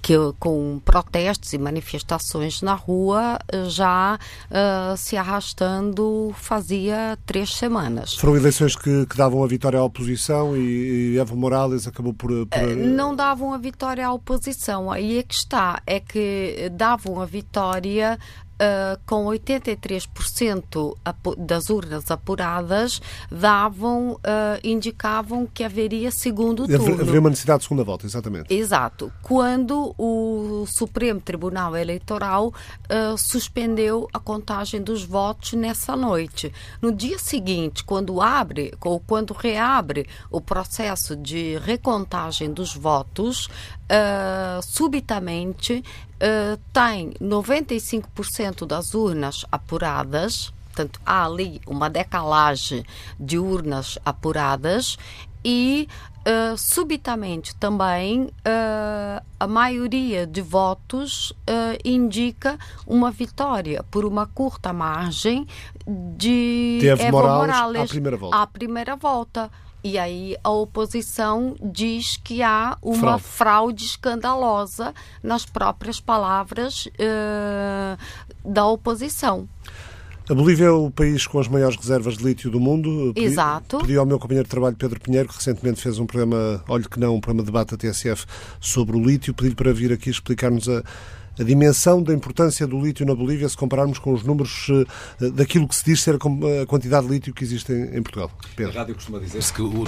que 0.00 0.14
com 0.38 0.80
protestos 0.84 1.52
e 1.52 1.58
manifestações 1.58 2.62
na 2.62 2.74
rua 2.74 3.38
já 3.68 4.18
uh, 4.50 4.96
se 4.96 5.16
arrastando 5.16 6.32
fazia 6.34 7.18
três 7.26 7.54
semanas. 7.54 8.14
Foram 8.14 8.36
eleições 8.36 8.76
que, 8.76 9.06
que 9.06 9.16
davam 9.16 9.42
a 9.42 9.46
vitória 9.46 9.78
à 9.78 9.84
oposição 9.84 10.56
e, 10.56 11.14
e 11.14 11.18
Evo 11.18 11.36
Morales 11.36 11.86
acabou 11.86 12.14
por, 12.14 12.30
por... 12.46 12.62
Uh, 12.62 12.76
não 12.76 13.14
davam 13.14 13.52
a 13.52 13.58
vitória 13.58 14.06
à 14.06 14.12
oposição. 14.12 14.90
Aí 14.90 15.18
é 15.18 15.22
que 15.22 15.34
está, 15.34 15.82
é 15.86 16.00
que 16.00 16.70
davam 16.72 17.20
a 17.20 17.26
vitória 17.26 18.18
uh, 18.58 18.98
com 19.06 19.26
83% 19.26 20.96
das 21.38 21.70
urnas 21.70 22.10
apuradas, 22.10 23.00
davam, 23.30 24.12
uh, 24.12 24.18
indicavam 24.62 25.46
que 25.46 25.64
haveria 25.64 26.10
segundo 26.10 26.66
turno. 26.66 27.00
Haveria 27.00 27.20
uma 27.20 27.30
necessidade 27.30 27.60
de 27.60 27.64
segunda 27.64 27.84
volta, 27.84 28.06
exatamente. 28.06 28.52
Exato. 28.52 29.12
Quando 29.22 29.94
o 29.96 30.64
Supremo 30.66 31.20
Tribunal 31.20 31.76
Eleitoral 31.76 32.48
uh, 32.48 33.16
suspendeu 33.16 34.08
a 34.12 34.18
contagem 34.18 34.82
dos 34.82 35.04
votos 35.04 35.52
nessa 35.52 35.96
noite. 35.96 36.52
No 36.80 36.92
dia 36.92 37.18
seguinte, 37.18 37.84
quando 37.84 38.20
abre 38.20 38.72
ou 38.80 39.00
quando 39.00 39.32
reabre 39.32 40.06
o 40.30 40.40
processo 40.40 41.16
de 41.16 41.58
recontagem 41.58 42.52
dos 42.52 42.74
votos, 42.74 43.48
uh, 43.90 44.62
subitamente 44.62 45.82
uh, 45.82 46.58
tem 46.72 47.10
95% 47.20 48.66
das 48.66 48.94
urnas 48.94 49.44
apuradas, 49.50 50.52
portanto, 50.66 51.00
há 51.04 51.24
ali 51.24 51.60
uma 51.66 51.88
decalagem 51.88 52.84
de 53.18 53.38
urnas 53.38 53.98
apuradas 54.04 54.96
e 55.44 55.88
Uh, 56.18 56.58
subitamente 56.58 57.56
também 57.56 58.24
uh, 58.24 59.24
a 59.40 59.46
maioria 59.46 60.26
de 60.26 60.42
votos 60.42 61.30
uh, 61.30 61.78
indica 61.82 62.58
uma 62.86 63.10
vitória 63.10 63.82
por 63.90 64.04
uma 64.04 64.26
curta 64.26 64.70
margem 64.70 65.46
de, 65.86 66.80
de 66.80 66.86
Evo, 66.86 67.02
Evo 67.02 67.12
Morales, 67.16 67.46
Morales 67.46 67.80
à 67.80 67.86
primeira 67.86 68.16
volta. 68.18 68.36
À 68.36 68.46
primeira 68.46 68.96
volta. 68.96 69.50
E 69.88 69.96
aí 69.96 70.36
a 70.44 70.50
oposição 70.50 71.56
diz 71.62 72.18
que 72.22 72.42
há 72.42 72.76
uma 72.82 73.18
fraude, 73.18 73.24
fraude 73.24 73.84
escandalosa 73.86 74.92
nas 75.22 75.46
próprias 75.46 75.98
palavras 75.98 76.84
uh, 76.88 77.98
da 78.44 78.66
oposição. 78.66 79.48
A 80.28 80.34
Bolívia 80.34 80.66
é 80.66 80.70
o 80.70 80.90
país 80.90 81.26
com 81.26 81.38
as 81.40 81.48
maiores 81.48 81.78
reservas 81.78 82.18
de 82.18 82.24
lítio 82.24 82.50
do 82.50 82.60
mundo. 82.60 83.12
Pedi, 83.14 83.28
Exato. 83.28 83.78
Pedi 83.78 83.96
ao 83.96 84.04
meu 84.04 84.18
companheiro 84.18 84.44
de 84.44 84.50
trabalho, 84.50 84.76
Pedro 84.76 85.00
Pinheiro, 85.00 85.26
que 85.26 85.36
recentemente 85.36 85.80
fez 85.80 85.98
um 85.98 86.04
programa, 86.04 86.62
olhe 86.68 86.86
que 86.86 87.00
não, 87.00 87.14
um 87.14 87.20
programa 87.20 87.42
de 87.42 87.46
debate 87.46 87.70
da 87.70 87.78
TSF 87.78 88.26
sobre 88.60 88.94
o 88.94 89.02
lítio, 89.02 89.32
pedi-lhe 89.32 89.54
para 89.54 89.72
vir 89.72 89.90
aqui 89.90 90.10
explicar-nos 90.10 90.68
a, 90.68 90.82
a 91.38 91.42
dimensão 91.42 92.02
da 92.02 92.12
importância 92.12 92.66
do 92.66 92.80
lítio 92.80 93.06
na 93.06 93.14
Bolívia 93.14 93.48
se 93.48 93.56
compararmos 93.56 93.98
com 93.98 94.12
os 94.12 94.22
números 94.22 94.68
uh, 94.68 95.30
daquilo 95.32 95.68
que 95.68 95.76
se 95.76 95.84
diz 95.84 96.02
ser 96.02 96.16
a 96.16 96.66
quantidade 96.66 97.06
de 97.06 97.12
lítio 97.12 97.34
que 97.34 97.44
existe 97.44 97.72
em, 97.72 98.02
Portugal. 98.02 98.30
Pedro. 98.56 98.72
A 98.72 98.80
rádio 98.80 98.94
costuma 98.94 99.18
dizer-se 99.18 99.52
que 99.52 99.62
o, 99.62 99.84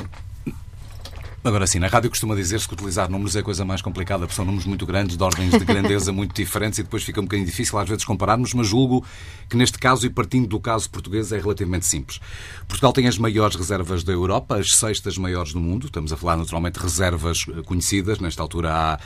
Agora 1.42 1.66
sim, 1.66 1.78
na 1.78 1.86
rádio 1.86 2.10
costuma 2.10 2.34
dizer-se 2.34 2.68
que 2.68 2.74
utilizar 2.74 3.10
números 3.10 3.34
é 3.34 3.38
a 3.38 3.42
coisa 3.42 3.64
mais 3.64 3.80
complicada, 3.80 4.26
porque 4.26 4.34
são 4.34 4.44
números 4.44 4.66
muito 4.66 4.84
grandes, 4.84 5.16
de 5.16 5.22
ordens 5.22 5.58
de 5.58 5.64
grandeza 5.64 6.12
muito 6.12 6.34
diferentes 6.34 6.78
e 6.78 6.82
depois 6.82 7.02
fica 7.02 7.18
um 7.18 7.24
bocadinho 7.24 7.46
difícil 7.46 7.78
às 7.78 7.88
vezes 7.88 8.04
compararmos, 8.04 8.52
mas 8.52 8.66
julgo 8.66 9.02
que 9.48 9.56
neste 9.56 9.78
caso, 9.78 10.04
e 10.04 10.10
partindo 10.10 10.46
do 10.46 10.60
caso 10.60 10.90
português, 10.90 11.32
é 11.32 11.38
relativamente 11.38 11.86
simples. 11.86 12.20
Portugal 12.68 12.92
tem 12.92 13.08
as 13.08 13.16
maiores 13.16 13.56
reservas 13.56 14.04
da 14.04 14.12
Europa, 14.12 14.56
as 14.56 14.76
sextas 14.76 15.16
maiores 15.16 15.54
do 15.54 15.60
mundo, 15.60 15.86
estamos 15.86 16.12
a 16.12 16.16
falar 16.18 16.36
naturalmente 16.36 16.74
de 16.74 16.84
reservas 16.84 17.46
conhecidas, 17.64 18.20
nesta 18.20 18.42
altura 18.42 18.70
há 18.74 19.00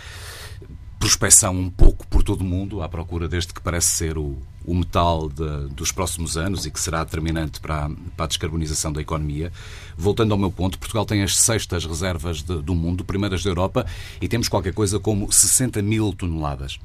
prospecção 1.04 1.54
um 1.54 1.68
pouco 1.68 2.06
por 2.06 2.22
todo 2.22 2.40
o 2.40 2.44
mundo, 2.44 2.80
à 2.80 2.88
procura 2.88 3.28
deste 3.28 3.52
que 3.52 3.60
parece 3.60 3.88
ser 3.88 4.16
o, 4.16 4.38
o 4.64 4.74
metal 4.74 5.28
de, 5.28 5.68
dos 5.74 5.92
próximos 5.92 6.34
anos 6.38 6.64
e 6.64 6.70
que 6.70 6.80
será 6.80 7.04
determinante 7.04 7.60
para 7.60 7.84
a, 7.84 7.90
para 8.16 8.24
a, 8.24 8.26
descarbonização 8.26 8.90
da 8.90 9.02
economia. 9.02 9.52
Voltando 9.98 10.32
ao 10.32 10.38
meu 10.38 10.50
ponto, 10.50 10.78
Portugal 10.78 11.04
tem 11.04 11.22
as 11.22 11.36
sextas 11.36 11.84
reservas 11.84 12.42
de, 12.42 12.62
do 12.62 12.74
mundo, 12.74 13.04
primeiras 13.04 13.44
da 13.44 13.50
Europa, 13.50 13.84
e 14.18 14.26
temos 14.26 14.48
qualquer 14.48 14.72
coisa 14.72 14.98
como 14.98 15.30
60 15.30 15.82
mil 15.82 16.10
toneladas. 16.14 16.80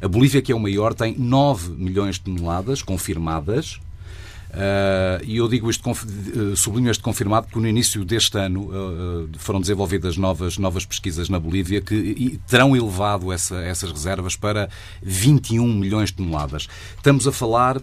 A 0.00 0.06
Bolívia, 0.06 0.40
que 0.40 0.52
é 0.52 0.54
o 0.54 0.60
maior, 0.60 0.94
tem 0.94 1.16
9 1.18 1.72
milhões 1.72 2.14
de 2.14 2.20
toneladas 2.20 2.82
confirmadas, 2.82 3.80
e 5.24 5.36
eu 5.36 5.48
digo 5.48 5.70
isto, 5.70 5.90
uh, 5.90 6.56
sublinho 6.56 6.90
este 6.90 7.02
confirmado, 7.02 7.46
porque 7.46 7.60
no 7.60 7.68
início 7.68 8.04
deste 8.04 8.38
ano 8.38 8.70
uh, 8.70 9.28
foram 9.38 9.60
desenvolvidas 9.60 10.16
novas, 10.16 10.56
novas 10.56 10.84
pesquisas 10.86 11.28
na 11.28 11.38
Bolívia 11.38 11.80
que 11.80 12.40
terão 12.48 12.74
elevado 12.74 13.32
essa, 13.32 13.56
essas 13.56 13.90
reservas 13.90 14.36
para 14.36 14.68
21 15.02 15.66
milhões 15.74 16.10
de 16.10 16.16
toneladas. 16.16 16.68
Estamos 16.96 17.26
a 17.26 17.32
falar 17.32 17.80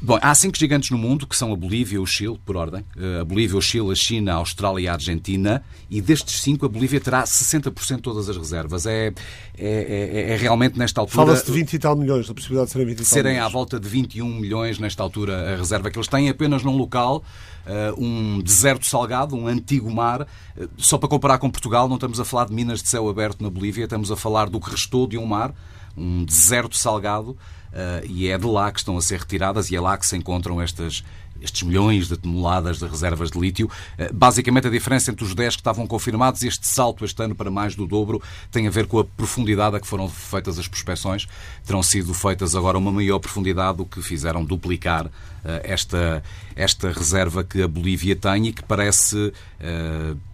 Bom, 0.00 0.16
há 0.22 0.32
cinco 0.32 0.56
gigantes 0.56 0.90
no 0.90 0.96
mundo, 0.96 1.26
que 1.26 1.36
são 1.36 1.52
a 1.52 1.56
Bolívia 1.56 2.00
o 2.00 2.06
Chile, 2.06 2.38
por 2.46 2.56
ordem. 2.56 2.84
Eh, 2.96 3.20
a 3.20 3.24
Bolívia, 3.24 3.56
o 3.56 3.60
Chile, 3.60 3.90
a 3.90 3.94
China, 3.96 4.32
a 4.32 4.36
Austrália 4.36 4.84
e 4.84 4.88
a 4.88 4.92
Argentina. 4.92 5.60
E 5.90 6.00
destes 6.00 6.40
cinco, 6.40 6.64
a 6.64 6.68
Bolívia 6.68 7.00
terá 7.00 7.24
60% 7.24 7.96
de 7.96 8.02
todas 8.02 8.28
as 8.28 8.36
reservas. 8.36 8.86
É, 8.86 9.08
é, 9.08 9.12
é, 9.58 10.30
é 10.30 10.36
realmente 10.36 10.78
nesta 10.78 11.00
altura... 11.00 11.26
Fala-se 11.26 11.44
de 11.46 11.50
20 11.50 11.72
e 11.72 11.78
tal 11.80 11.96
milhões, 11.96 12.28
da 12.28 12.34
possibilidade 12.34 12.68
de 12.68 12.72
serem 12.74 12.86
20 12.86 12.94
e 12.94 12.98
tal 12.98 13.06
Serem 13.06 13.32
milhões. 13.32 13.46
à 13.46 13.52
volta 13.52 13.80
de 13.80 13.88
21 13.88 14.28
milhões, 14.38 14.78
nesta 14.78 15.02
altura, 15.02 15.54
a 15.54 15.56
reserva 15.56 15.90
que 15.90 15.98
eles 15.98 16.08
têm 16.08 16.28
apenas 16.28 16.62
num 16.62 16.76
local, 16.76 17.24
uh, 17.66 18.00
um 18.00 18.40
deserto 18.40 18.86
salgado, 18.86 19.34
um 19.34 19.48
antigo 19.48 19.90
mar. 19.90 20.22
Uh, 20.56 20.68
só 20.76 20.96
para 20.96 21.08
comparar 21.08 21.38
com 21.38 21.50
Portugal, 21.50 21.88
não 21.88 21.96
estamos 21.96 22.20
a 22.20 22.24
falar 22.24 22.46
de 22.46 22.54
minas 22.54 22.84
de 22.84 22.88
céu 22.88 23.08
aberto 23.08 23.42
na 23.42 23.50
Bolívia, 23.50 23.82
estamos 23.82 24.12
a 24.12 24.16
falar 24.16 24.48
do 24.48 24.60
que 24.60 24.70
restou 24.70 25.08
de 25.08 25.18
um 25.18 25.26
mar, 25.26 25.52
um 25.98 26.24
deserto 26.24 26.76
salgado, 26.76 27.36
Uh, 27.68 28.04
e 28.06 28.28
é 28.28 28.38
de 28.38 28.46
lá 28.46 28.72
que 28.72 28.78
estão 28.78 28.96
a 28.96 29.02
ser 29.02 29.18
retiradas 29.18 29.70
e 29.70 29.76
é 29.76 29.80
lá 29.80 29.96
que 29.98 30.06
se 30.06 30.16
encontram 30.16 30.60
estas, 30.60 31.04
estes 31.40 31.62
milhões 31.62 32.08
de 32.08 32.16
toneladas 32.16 32.78
de 32.78 32.86
reservas 32.86 33.30
de 33.30 33.38
lítio. 33.38 33.66
Uh, 33.98 34.12
basicamente, 34.12 34.66
a 34.66 34.70
diferença 34.70 35.10
entre 35.10 35.22
os 35.24 35.34
10 35.34 35.56
que 35.56 35.60
estavam 35.60 35.86
confirmados 35.86 36.42
e 36.42 36.48
este 36.48 36.66
salto 36.66 37.04
este 37.04 37.22
ano 37.22 37.34
para 37.34 37.50
mais 37.50 37.74
do 37.74 37.86
dobro 37.86 38.22
tem 38.50 38.66
a 38.66 38.70
ver 38.70 38.86
com 38.86 38.98
a 38.98 39.04
profundidade 39.04 39.76
a 39.76 39.80
que 39.80 39.86
foram 39.86 40.08
feitas 40.08 40.58
as 40.58 40.66
prospecções. 40.66 41.28
Terão 41.64 41.82
sido 41.82 42.14
feitas 42.14 42.56
agora 42.56 42.78
uma 42.78 42.90
maior 42.90 43.18
profundidade, 43.18 43.82
o 43.82 43.84
que 43.84 44.00
fizeram 44.00 44.42
duplicar 44.42 45.06
uh, 45.06 45.10
esta, 45.62 46.22
esta 46.56 46.90
reserva 46.90 47.44
que 47.44 47.62
a 47.62 47.68
Bolívia 47.68 48.16
tem 48.16 48.48
e 48.48 48.52
que 48.52 48.62
parece 48.62 49.32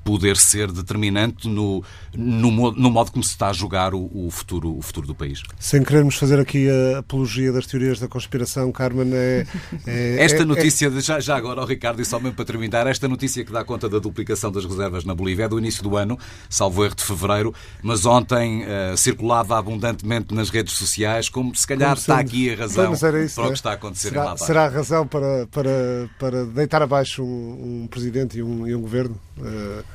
poder 0.04 0.36
ser 0.36 0.70
determinante 0.70 1.48
no, 1.48 1.82
no, 2.14 2.72
no, 2.72 2.90
modo 2.90 3.10
como 3.10 3.24
se 3.24 3.30
está 3.30 3.48
a 3.48 3.52
jogar 3.52 3.94
o, 3.94 4.10
o, 4.12 4.30
futuro, 4.30 4.76
o 4.76 4.82
futuro 4.82 5.06
do 5.06 5.14
país. 5.14 5.42
Sem 5.58 5.82
querermos 5.82 6.16
fazer 6.16 6.38
aqui 6.38 6.68
a 6.68 6.98
apologia 6.98 7.50
das 7.50 7.66
teorias 7.66 7.98
da 7.98 8.06
conspiração, 8.06 8.70
Carmen, 8.70 9.10
é. 9.14 9.46
é 9.86 10.16
esta 10.22 10.42
é, 10.42 10.44
notícia, 10.44 10.86
é... 10.86 11.00
já, 11.00 11.18
já 11.18 11.36
agora, 11.36 11.62
oh, 11.62 11.64
Ricardo, 11.64 12.02
e 12.02 12.04
só 12.04 12.20
mesmo 12.20 12.36
para 12.36 12.44
terminar, 12.44 12.86
esta 12.86 13.08
notícia 13.08 13.42
que 13.44 13.50
dá 13.50 13.64
conta 13.64 13.88
da 13.88 13.98
duplicação 13.98 14.52
das 14.52 14.64
reservas 14.64 15.04
na 15.04 15.14
Bolívia 15.14 15.44
é 15.44 15.48
do 15.48 15.58
início 15.58 15.82
do 15.82 15.96
ano, 15.96 16.18
salvo 16.50 16.84
erro 16.84 16.94
de 16.94 17.02
fevereiro, 17.02 17.54
mas 17.82 18.04
ontem 18.04 18.62
uh, 18.62 18.96
circulava 18.96 19.58
abundantemente 19.58 20.34
nas 20.34 20.50
redes 20.50 20.74
sociais, 20.74 21.30
como 21.30 21.54
se 21.54 21.66
calhar 21.66 21.90
como 21.90 21.98
está 21.98 22.18
aqui 22.18 22.52
a 22.52 22.56
razão 22.56 22.92
isso, 22.92 23.00
para 23.34 23.44
o 23.44 23.46
que 23.46 23.50
é? 23.50 23.54
está 23.54 23.70
a 23.70 23.74
acontecer 23.74 24.08
será, 24.10 24.20
lá 24.20 24.30
abaixo. 24.32 24.44
Será 24.44 24.64
a 24.66 24.68
razão 24.68 25.06
para, 25.06 25.46
para, 25.46 26.10
para 26.18 26.44
deitar 26.44 26.82
abaixo 26.82 27.22
um, 27.24 27.82
um 27.82 27.86
presidente 27.86 28.38
e 28.38 28.42
um, 28.42 28.66
e 28.66 28.74
um 28.74 28.80
governo? 28.82 29.18
Uh, 29.38 29.93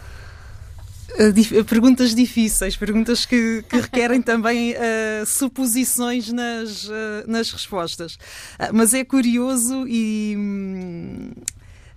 Perguntas 1.68 2.16
difíceis, 2.16 2.76
perguntas 2.76 3.26
que, 3.26 3.64
que 3.68 3.78
requerem 3.78 4.22
também 4.22 4.74
uh, 4.74 5.26
suposições 5.26 6.32
nas, 6.32 6.86
uh, 6.86 6.92
nas 7.28 7.52
respostas. 7.52 8.14
Uh, 8.14 8.72
mas 8.74 8.94
é 8.94 9.04
curioso 9.04 9.86
e. 9.88 10.36
Hum, 10.38 11.32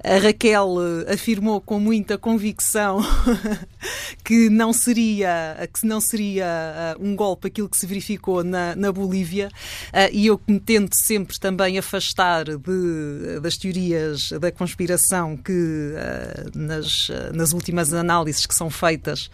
a 0.05 0.19
Raquel 0.19 0.77
eh, 1.07 1.13
afirmou 1.13 1.61
com 1.61 1.79
muita 1.79 2.19
convicção 2.19 2.99
que 4.25 4.49
não 4.49 4.73
seria, 4.73 5.69
que 5.73 5.87
não 5.87 6.01
seria 6.01 6.45
eh, 6.45 6.97
um 7.01 7.15
golpe 7.17 7.49
aquilo 7.49 7.69
que 7.69 7.77
se 7.77 7.87
verificou 7.87 8.45
na, 8.45 8.75
na 8.77 8.93
Bolívia 8.93 9.49
eh, 9.93 10.11
e 10.13 10.27
eu 10.27 10.41
me 10.47 10.61
tento 10.61 10.95
sempre 10.95 11.39
também 11.39 11.79
afastar 11.79 12.45
de, 12.45 13.41
das 13.41 13.57
teorias 13.57 14.31
da 14.41 14.51
conspiração 14.51 15.37
que 15.37 15.93
nas, 16.55 17.11
nas 17.35 17.53
últimas 17.53 17.93
análises 17.93 18.47
que 18.47 18.55
são 18.55 18.71
feitas 18.71 19.31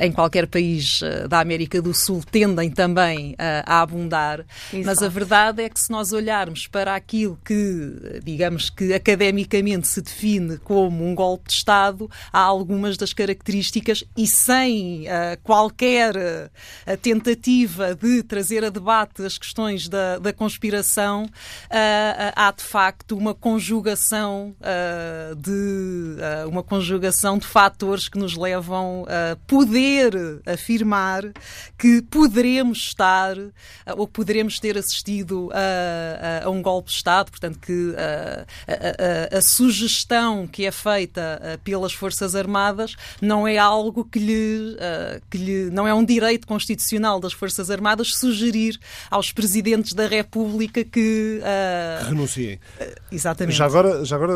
em 0.00 0.12
qualquer 0.12 0.46
país 0.46 1.00
da 1.28 1.40
América 1.40 1.80
do 1.80 1.92
Sul 1.94 2.22
tendem 2.30 2.70
também 2.70 3.34
a 3.38 3.80
abundar, 3.80 4.44
Exato. 4.72 4.86
mas 4.86 5.02
a 5.02 5.08
verdade 5.08 5.62
é 5.62 5.68
que 5.68 5.80
se 5.80 5.90
nós 5.90 6.12
olharmos 6.12 6.66
para 6.66 6.94
aquilo 6.94 7.38
que, 7.44 8.20
digamos 8.22 8.70
que 8.70 8.92
academicamente 8.92 9.88
se 9.88 10.00
define 10.00 10.58
como 10.58 11.06
um 11.06 11.14
golpe 11.14 11.48
de 11.48 11.54
Estado, 11.54 12.10
há 12.32 12.40
algumas 12.40 12.96
das 12.96 13.12
características 13.12 13.81
políticas 13.82 14.04
e 14.16 14.26
sem 14.26 15.02
uh, 15.02 15.38
qualquer 15.42 16.14
uh, 16.16 16.96
tentativa 17.02 17.94
de 17.94 18.22
trazer 18.22 18.64
a 18.64 18.70
debate 18.70 19.24
as 19.24 19.36
questões 19.36 19.88
da, 19.88 20.18
da 20.18 20.32
conspiração, 20.32 21.28
há 22.36 22.52
de 22.52 22.62
facto 22.62 23.16
uma 23.16 23.34
conjugação 23.34 24.54
de 25.36 26.16
uma 26.48 26.62
conjugação 26.62 27.38
de 27.38 27.46
fatores 27.46 28.08
que 28.08 28.18
nos 28.18 28.36
levam 28.36 29.04
a 29.08 29.36
poder 29.46 30.12
afirmar 30.46 31.22
que 31.78 32.02
poderemos 32.02 32.78
estar 32.78 33.36
ou 33.96 34.06
poderemos 34.06 34.58
ter 34.58 34.76
assistido 34.78 35.50
a, 35.52 36.42
a, 36.42 36.46
a 36.46 36.50
um 36.50 36.62
golpe 36.62 36.90
de 36.90 36.96
Estado, 36.96 37.30
portanto 37.30 37.58
que 37.58 37.94
a, 37.96 39.38
a 39.38 39.42
sugestão 39.42 40.46
que 40.46 40.66
é 40.66 40.70
feita 40.70 41.60
pelas 41.64 41.92
Forças 41.92 42.34
Armadas 42.34 42.96
não 43.20 43.46
é 43.46 43.58
algo 43.58 43.71
que 44.10 44.18
lhe, 44.18 44.76
uh, 44.76 45.20
que 45.30 45.38
lhe. 45.38 45.70
não 45.70 45.86
é 45.86 45.94
um 45.94 46.04
direito 46.04 46.46
constitucional 46.46 47.20
das 47.20 47.32
Forças 47.32 47.70
Armadas 47.70 48.14
sugerir 48.14 48.78
aos 49.10 49.32
presidentes 49.32 49.92
da 49.92 50.06
República 50.06 50.84
que. 50.84 51.40
Uh, 51.40 52.08
renunciem. 52.08 52.58
exatamente. 53.10 53.56
Já 53.56 53.66
agora, 53.66 54.04
já 54.04 54.16
agora, 54.16 54.34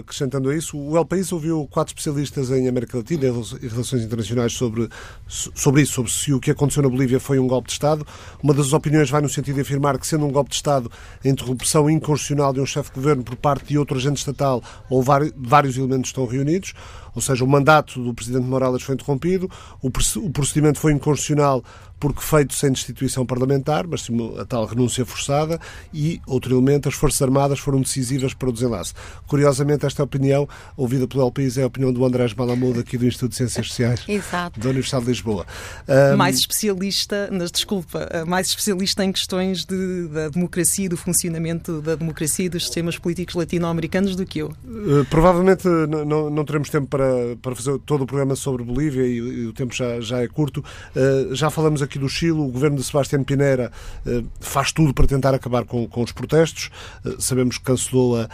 acrescentando 0.00 0.50
a 0.50 0.56
isso, 0.56 0.78
o 0.78 0.96
El 0.96 1.04
País 1.04 1.32
ouviu 1.32 1.66
quatro 1.70 1.92
especialistas 1.92 2.50
em 2.50 2.68
América 2.68 2.98
Latina 2.98 3.24
e 3.60 3.68
relações 3.68 4.02
internacionais 4.02 4.52
sobre, 4.52 4.88
sobre 5.26 5.82
isso, 5.82 5.94
sobre 5.94 6.10
se 6.10 6.32
o 6.32 6.40
que 6.40 6.50
aconteceu 6.50 6.82
na 6.82 6.88
Bolívia 6.88 7.20
foi 7.20 7.38
um 7.38 7.46
golpe 7.46 7.68
de 7.68 7.72
Estado. 7.72 8.06
Uma 8.42 8.54
das 8.54 8.72
opiniões 8.72 9.10
vai 9.10 9.20
no 9.20 9.28
sentido 9.28 9.56
de 9.56 9.60
afirmar 9.62 9.98
que, 9.98 10.06
sendo 10.06 10.26
um 10.26 10.30
golpe 10.30 10.50
de 10.50 10.56
Estado, 10.56 10.90
a 11.24 11.28
interrupção 11.28 11.88
inconstitucional 11.90 12.52
de 12.52 12.60
um 12.60 12.66
chefe 12.66 12.90
de 12.90 12.96
governo 12.96 13.22
por 13.22 13.36
parte 13.36 13.66
de 13.66 13.78
outro 13.78 13.96
agente 13.96 14.18
estatal 14.18 14.62
ou 14.88 15.02
vários 15.02 15.76
elementos 15.76 16.10
estão 16.10 16.26
reunidos, 16.26 16.74
ou 17.18 17.22
seja, 17.22 17.44
o 17.44 17.48
mandato 17.48 18.02
do 18.02 18.14
Presidente 18.14 18.46
Morales 18.46 18.82
foi 18.82 18.94
interrompido, 18.94 19.50
o 19.82 19.90
procedimento 20.30 20.78
foi 20.78 20.92
inconstitucional 20.92 21.64
porque 21.98 22.20
feito 22.20 22.54
sem 22.54 22.72
destituição 22.72 23.24
parlamentar, 23.26 23.86
mas 23.86 24.02
sim 24.02 24.16
a 24.38 24.44
tal 24.44 24.64
renúncia 24.66 25.04
forçada, 25.04 25.60
e 25.92 26.20
outro 26.26 26.54
elemento, 26.54 26.88
as 26.88 26.94
Forças 26.94 27.20
Armadas 27.22 27.58
foram 27.58 27.80
decisivas 27.80 28.34
para 28.34 28.48
o 28.48 28.52
desenlace. 28.52 28.92
Curiosamente, 29.26 29.86
esta 29.86 30.02
opinião, 30.02 30.48
ouvida 30.76 31.06
pelo 31.06 31.22
El 31.22 31.32
País, 31.32 31.58
é 31.58 31.62
a 31.62 31.66
opinião 31.66 31.92
do 31.92 32.04
Andrés 32.04 32.34
Malamuda, 32.34 32.80
aqui 32.80 32.96
do 32.96 33.06
Instituto 33.06 33.30
de 33.30 33.36
Ciências 33.36 33.68
Sociais 33.68 34.04
Exato. 34.06 34.58
da 34.60 34.68
Universidade 34.68 35.04
de 35.04 35.10
Lisboa. 35.10 35.46
Um... 35.88 36.16
Mais 36.16 36.38
especialista, 36.38 37.28
nas, 37.30 37.50
desculpa, 37.50 38.08
mais 38.26 38.48
especialista 38.48 39.04
em 39.04 39.10
questões 39.10 39.64
de, 39.64 40.08
da 40.08 40.28
democracia 40.28 40.84
e 40.84 40.88
do 40.88 40.96
funcionamento 40.96 41.80
da 41.80 41.94
democracia 41.94 42.46
e 42.46 42.48
dos 42.48 42.64
sistemas 42.64 42.98
políticos 42.98 43.34
latino-americanos 43.34 44.14
do 44.14 44.26
que 44.26 44.40
eu. 44.40 44.48
Uh, 44.64 45.04
provavelmente 45.08 45.66
não, 45.66 46.28
não 46.28 46.44
teremos 46.44 46.68
tempo 46.68 46.88
para 46.88 47.08
para, 47.40 47.54
fazer 47.54 47.78
todo 47.80 48.04
o 48.04 48.06
programa 48.06 48.36
sobre 48.36 48.62
Bolívia 48.62 49.06
e, 49.06 49.16
e 49.16 49.46
o 49.46 49.52
tempo 49.52 49.74
já, 49.74 50.00
já 50.00 50.20
é 50.20 50.28
curto. 50.28 50.64
Uh, 50.94 51.34
já 51.34 51.50
falamos 51.50 51.82
aqui 51.82 51.87
do 51.96 52.08
Chile, 52.08 52.32
o 52.32 52.48
governo 52.48 52.76
de 52.76 52.82
Sebastião 52.82 53.22
Pinera 53.22 53.70
uh, 54.04 54.26
faz 54.40 54.72
tudo 54.72 54.92
para 54.92 55.06
tentar 55.06 55.32
acabar 55.32 55.64
com, 55.64 55.86
com 55.86 56.02
os 56.02 56.10
protestos. 56.10 56.70
Uh, 57.04 57.20
sabemos 57.20 57.56
que 57.56 57.64
cancelou 57.64 58.20
a, 58.20 58.28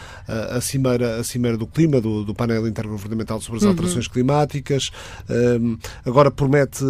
a, 0.56 0.60
cimeira, 0.62 1.16
a 1.20 1.24
cimeira 1.24 1.58
do 1.58 1.66
clima, 1.66 2.00
do, 2.00 2.24
do 2.24 2.34
painel 2.34 2.66
intergovernamental 2.66 3.38
sobre 3.42 3.58
as 3.58 3.64
uhum. 3.64 3.70
alterações 3.70 4.08
climáticas. 4.08 4.90
agora 6.06 6.30
promete 6.30 6.84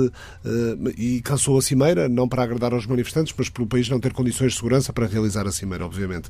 e 0.97 1.21
cancelou 1.23 1.59
a 1.59 1.63
cimeira, 1.63 2.09
não 2.09 2.29
para 2.29 2.45
agradar 2.45 2.73
aos 2.73 2.87
manifestantes, 2.87 3.35
mas 3.37 3.49
pelo 3.49 3.67
país 3.67 3.89
não 3.89 3.99
ter 3.99 4.13
condições 4.13 4.53
de 4.53 4.59
segurança 4.59 4.93
para 4.93 5.07
realizar 5.07 5.47
a 5.47 5.53
cimeira, 5.53 5.85
obviamente. 5.85 6.29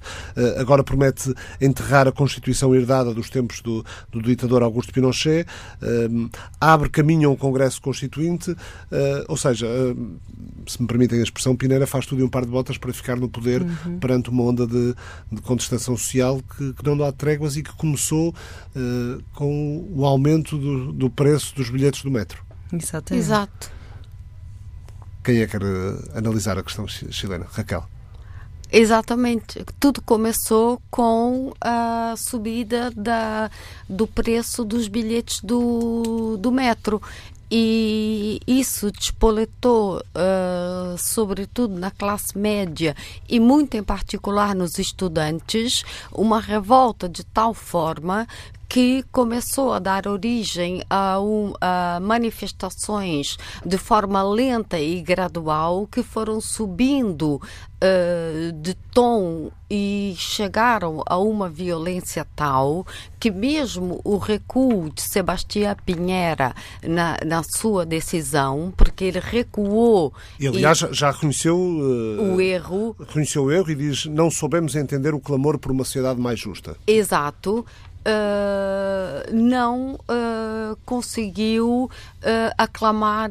agora 0.59 0.83
promete 0.83 1.35
enterrar 1.61 2.09
a 2.09 2.13
Constituição 2.13 2.75
herdada 2.75 3.13
dos 3.13 3.29
tempos 3.29 3.61
do, 3.61 3.85
do 4.11 4.23
ditador 4.23 4.63
Augusto 4.63 4.93
Pinochet 4.93 5.45
uh, 5.83 6.31
abre 6.61 6.89
caminho 6.89 7.29
a 7.29 7.33
um 7.33 7.37
Congresso 7.37 7.81
Constituinte, 7.81 8.55
ou 9.29 9.37
seja, 9.37 9.67
uh, 9.67 10.21
se 10.67 10.81
me 10.81 10.89
permitem 10.89 11.21
a 11.21 11.23
expressão, 11.23 11.55
Pineira 11.55 11.87
faz 11.87 12.07
tudo 12.07 12.23
em 12.23 12.25
um 12.25 12.29
par 12.29 12.45
de 12.45 12.51
botas 12.51 12.79
para 12.79 12.93
ficar 12.93 13.17
no 13.17 13.29
poder 13.29 13.63
uhum. 13.63 13.99
perante 13.99 14.31
uma 14.31 14.43
onda 14.43 14.67
de, 14.67 14.95
de 15.31 15.43
contestação 15.43 15.97
social 15.97 16.41
que, 16.57 16.73
que, 16.73 16.85
não 16.85 16.97
dá 16.97 17.13
tréguas 17.13 17.57
e 17.57 17.63
que 17.63 17.73
começou 17.75 18.35
com 19.35 19.89
o 19.95 20.05
aumento 20.05 20.57
do, 20.57 20.93
do, 20.93 21.11
preço 21.11 21.55
dos 21.55 21.71
bilhetes 21.71 22.03
do 22.03 22.11
metro. 22.11 22.43
Exatamente. 22.73 23.25
Exato. 23.25 23.71
Quem 25.23 25.41
é 25.41 25.47
que 25.47 25.59
quer 25.59 25.67
analisar 26.15 26.59
a 26.59 26.63
questão 26.63 26.87
chilena? 26.87 27.47
Raquel. 27.51 27.87
Exatamente. 28.71 29.65
Tudo 29.79 30.03
começou 30.03 30.83
com 30.91 31.53
a 31.61 32.15
subida 32.17 32.91
da, 32.91 33.51
do 33.89 34.07
preço 34.07 34.65
dos 34.65 34.89
bilhetes 34.89 35.41
do, 35.41 36.37
do 36.39 36.51
metro. 36.51 37.01
E 37.57 38.41
isso 38.49 38.91
despoletou, 38.91 39.99
uh, 39.99 40.99
sobretudo 40.99 41.79
na 41.79 41.89
classe 41.89 42.37
média 42.37 42.97
e 43.29 43.39
muito 43.39 43.77
em 43.77 43.83
particular 43.85 44.57
nos 44.57 44.77
estudantes, 44.77 45.85
uma 46.11 46.41
revolta 46.41 47.09
de 47.09 47.23
tal 47.23 47.55
forma 47.55 48.27
que 48.75 49.05
começou 49.13 49.73
a 49.73 49.79
dar 49.79 50.09
origem 50.09 50.83
a, 50.91 51.21
um, 51.21 51.53
a, 51.61 52.01
manifestações 52.03 53.37
de 53.65 53.79
forma 53.79 54.21
lenta 54.21 54.81
e 54.81 55.01
gradual 55.01 55.87
que 55.87 56.03
foram 56.03 56.41
subindo 56.41 57.35
uh, 57.37 58.53
de 58.61 58.75
tom 58.93 59.53
e 59.71 60.17
chegaram 60.19 61.05
a 61.07 61.17
uma 61.17 61.49
violência 61.49 62.27
tal 62.35 62.85
que 63.21 63.31
mesmo 63.31 64.01
o 64.03 64.17
recuo 64.17 64.91
de 64.91 65.03
Sebastião 65.03 65.77
Pinheira 65.87 66.53
na, 66.83 67.17
na 67.25 67.45
sua 67.45 67.87
decisão, 67.87 68.75
porque 68.77 69.05
ele 69.05 69.21
recuou. 69.21 70.13
E 70.41 70.49
aliás 70.49 70.83
e, 70.83 70.93
já 70.93 71.13
reconheceu 71.13 71.57
uh, 71.57 72.35
o 72.35 72.41
erro. 72.41 72.97
Reconheceu 72.99 73.45
o 73.45 73.53
erro 73.53 73.71
e 73.71 73.77
diz 73.77 74.07
não 74.07 74.33
soubemos 74.33 74.75
entender 74.75 75.15
o 75.15 75.21
clamor 75.21 75.61
por 75.61 75.71
uma 75.71 75.85
sociedade 75.85 76.21
mais 76.21 76.41
justa. 76.41 76.77
Exato 76.89 77.65
uh, 78.05 79.35
não 79.35 79.95
uh, 79.95 80.77
conseguiu 80.85 81.91
uh, 81.91 82.55
aclamar, 82.57 83.31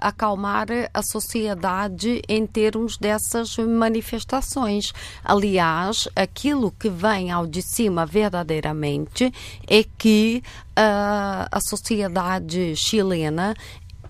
acalmar 0.00 0.66
a 0.92 1.02
sociedade 1.02 2.22
em 2.28 2.46
termos 2.46 2.96
dessas 2.98 3.56
manifestações. 3.56 4.92
Aliás, 5.24 6.08
aquilo 6.14 6.72
que 6.72 6.88
vem 6.88 7.30
ao 7.30 7.46
de 7.46 7.62
cima 7.62 8.04
verdadeiramente 8.04 9.32
é 9.66 9.84
que 9.96 10.42
a 11.50 11.58
sociedade 11.60 12.76
chilena 12.76 13.52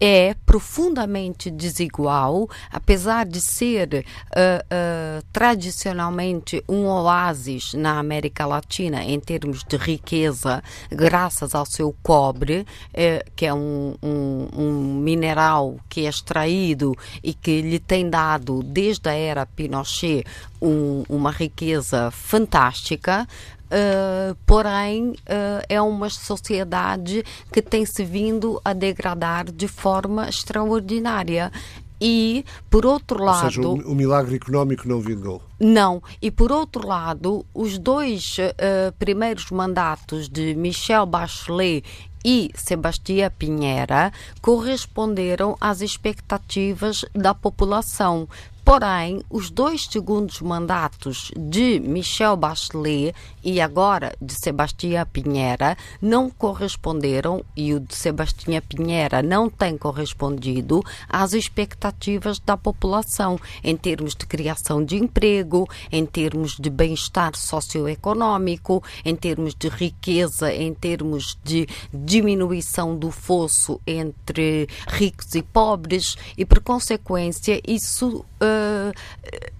é 0.01 0.35
profundamente 0.47 1.51
desigual, 1.51 2.49
apesar 2.71 3.27
de 3.27 3.41
ser 3.41 3.89
uh, 3.95 3.99
uh, 3.99 5.25
tradicionalmente 5.33 6.63
um 6.69 6.87
oásis 6.87 7.75
na 7.75 7.99
América 7.99 8.47
Latina 8.47 9.03
em 9.05 9.19
termos 9.19 9.65
de 9.65 9.77
riqueza, 9.77 10.63
graças 10.91 11.55
ao 11.55 11.67
seu 11.67 11.95
cobre, 12.03 12.61
uh, 12.61 13.31
que 13.35 13.47
é 13.47 13.53
um, 13.53 13.95
um, 14.03 14.49
um, 14.57 14.95
mineral 15.01 15.77
que 15.89 16.07
é 16.07 16.09
extraído 16.09 16.97
e 17.23 17.35
que 17.35 17.61
lhe 17.63 17.79
tem 17.79 18.09
dado, 18.09 18.63
desde 18.63 19.09
a 19.09 19.13
era 19.13 19.47
Pinochet, 19.47 20.25
um, 20.61 21.05
uma 21.09 21.31
riqueza 21.31 22.11
fantástica. 22.11 23.27
Uh, 23.69 24.35
porém, 24.47 25.11
uh, 25.11 25.63
é 25.69 25.81
uma 25.81 26.09
sociedade 26.09 27.23
que 27.53 27.61
tem 27.61 27.85
se 27.85 28.03
vindo 28.05 28.61
a 28.65 28.73
degradar 28.73 29.51
de 29.51 29.69
forma 29.69 30.29
extraordinária. 30.29 31.53
E, 32.01 32.45
por 32.71 32.87
outro 32.87 33.23
lado. 33.23 33.45
Ou 33.45 33.51
seja, 33.51 33.89
o, 33.89 33.93
o 33.93 33.95
milagre 33.95 34.37
económico 34.37 34.89
não 34.89 35.01
vingou. 35.01 35.43
Não. 35.59 36.01
E, 36.23 36.31
por 36.31 36.53
outro 36.53 36.87
lado, 36.87 37.45
os 37.53 37.77
dois 37.77 38.37
uh, 38.39 38.93
primeiros 38.99 39.51
mandatos 39.51 40.29
de 40.29 40.55
Michel 40.55 41.05
Bachelet 41.05 41.85
e 42.25 42.51
Sebastião 42.55 43.31
Pinheira 43.37 44.13
corresponderam 44.41 45.57
às 45.61 45.81
expectativas 45.81 47.05
da 47.15 47.35
população, 47.35 48.29
Porém, 48.69 49.23
os 49.31 49.49
dois 49.49 49.87
segundos 49.87 50.43
mandatos 50.43 51.33
de 51.35 51.81
Michel 51.81 52.37
Bachelet 52.37 53.15
e 53.43 53.63
agora 53.63 54.15
de 54.21 54.35
Sebastião 54.35 55.07
Pinheira 55.07 55.75
não 56.03 56.29
corresponderam 56.29 57.43
e 57.57 57.73
o 57.73 57.81
de 57.81 57.95
Sebastião 57.95 58.61
Pinheira 58.61 59.23
não 59.23 59.49
tem 59.49 59.79
correspondido 59.79 60.83
às 61.09 61.33
expectativas 61.33 62.39
da 62.41 62.59
população 62.59 63.41
em 63.65 63.75
termos 63.75 64.15
de 64.15 64.27
criação 64.27 64.85
de 64.85 64.97
emprego, 64.97 65.67
em 65.91 66.05
termos 66.05 66.55
de 66.59 66.69
bem-estar 66.69 67.35
socioeconômico, 67.37 68.85
em 69.03 69.17
termos 69.17 69.55
de 69.55 69.69
riqueza, 69.71 70.53
em 70.53 70.75
termos 70.75 71.39
de 71.43 71.67
diminuição 71.91 72.95
do 72.95 73.11
fosso 73.11 73.81
entre 73.87 74.69
ricos 74.89 75.35
e 75.35 75.43
pobres 75.43 76.17
e, 76.37 76.45
por 76.45 76.61
consequência, 76.61 77.63
isso 77.67 78.27
uh, 78.43 78.58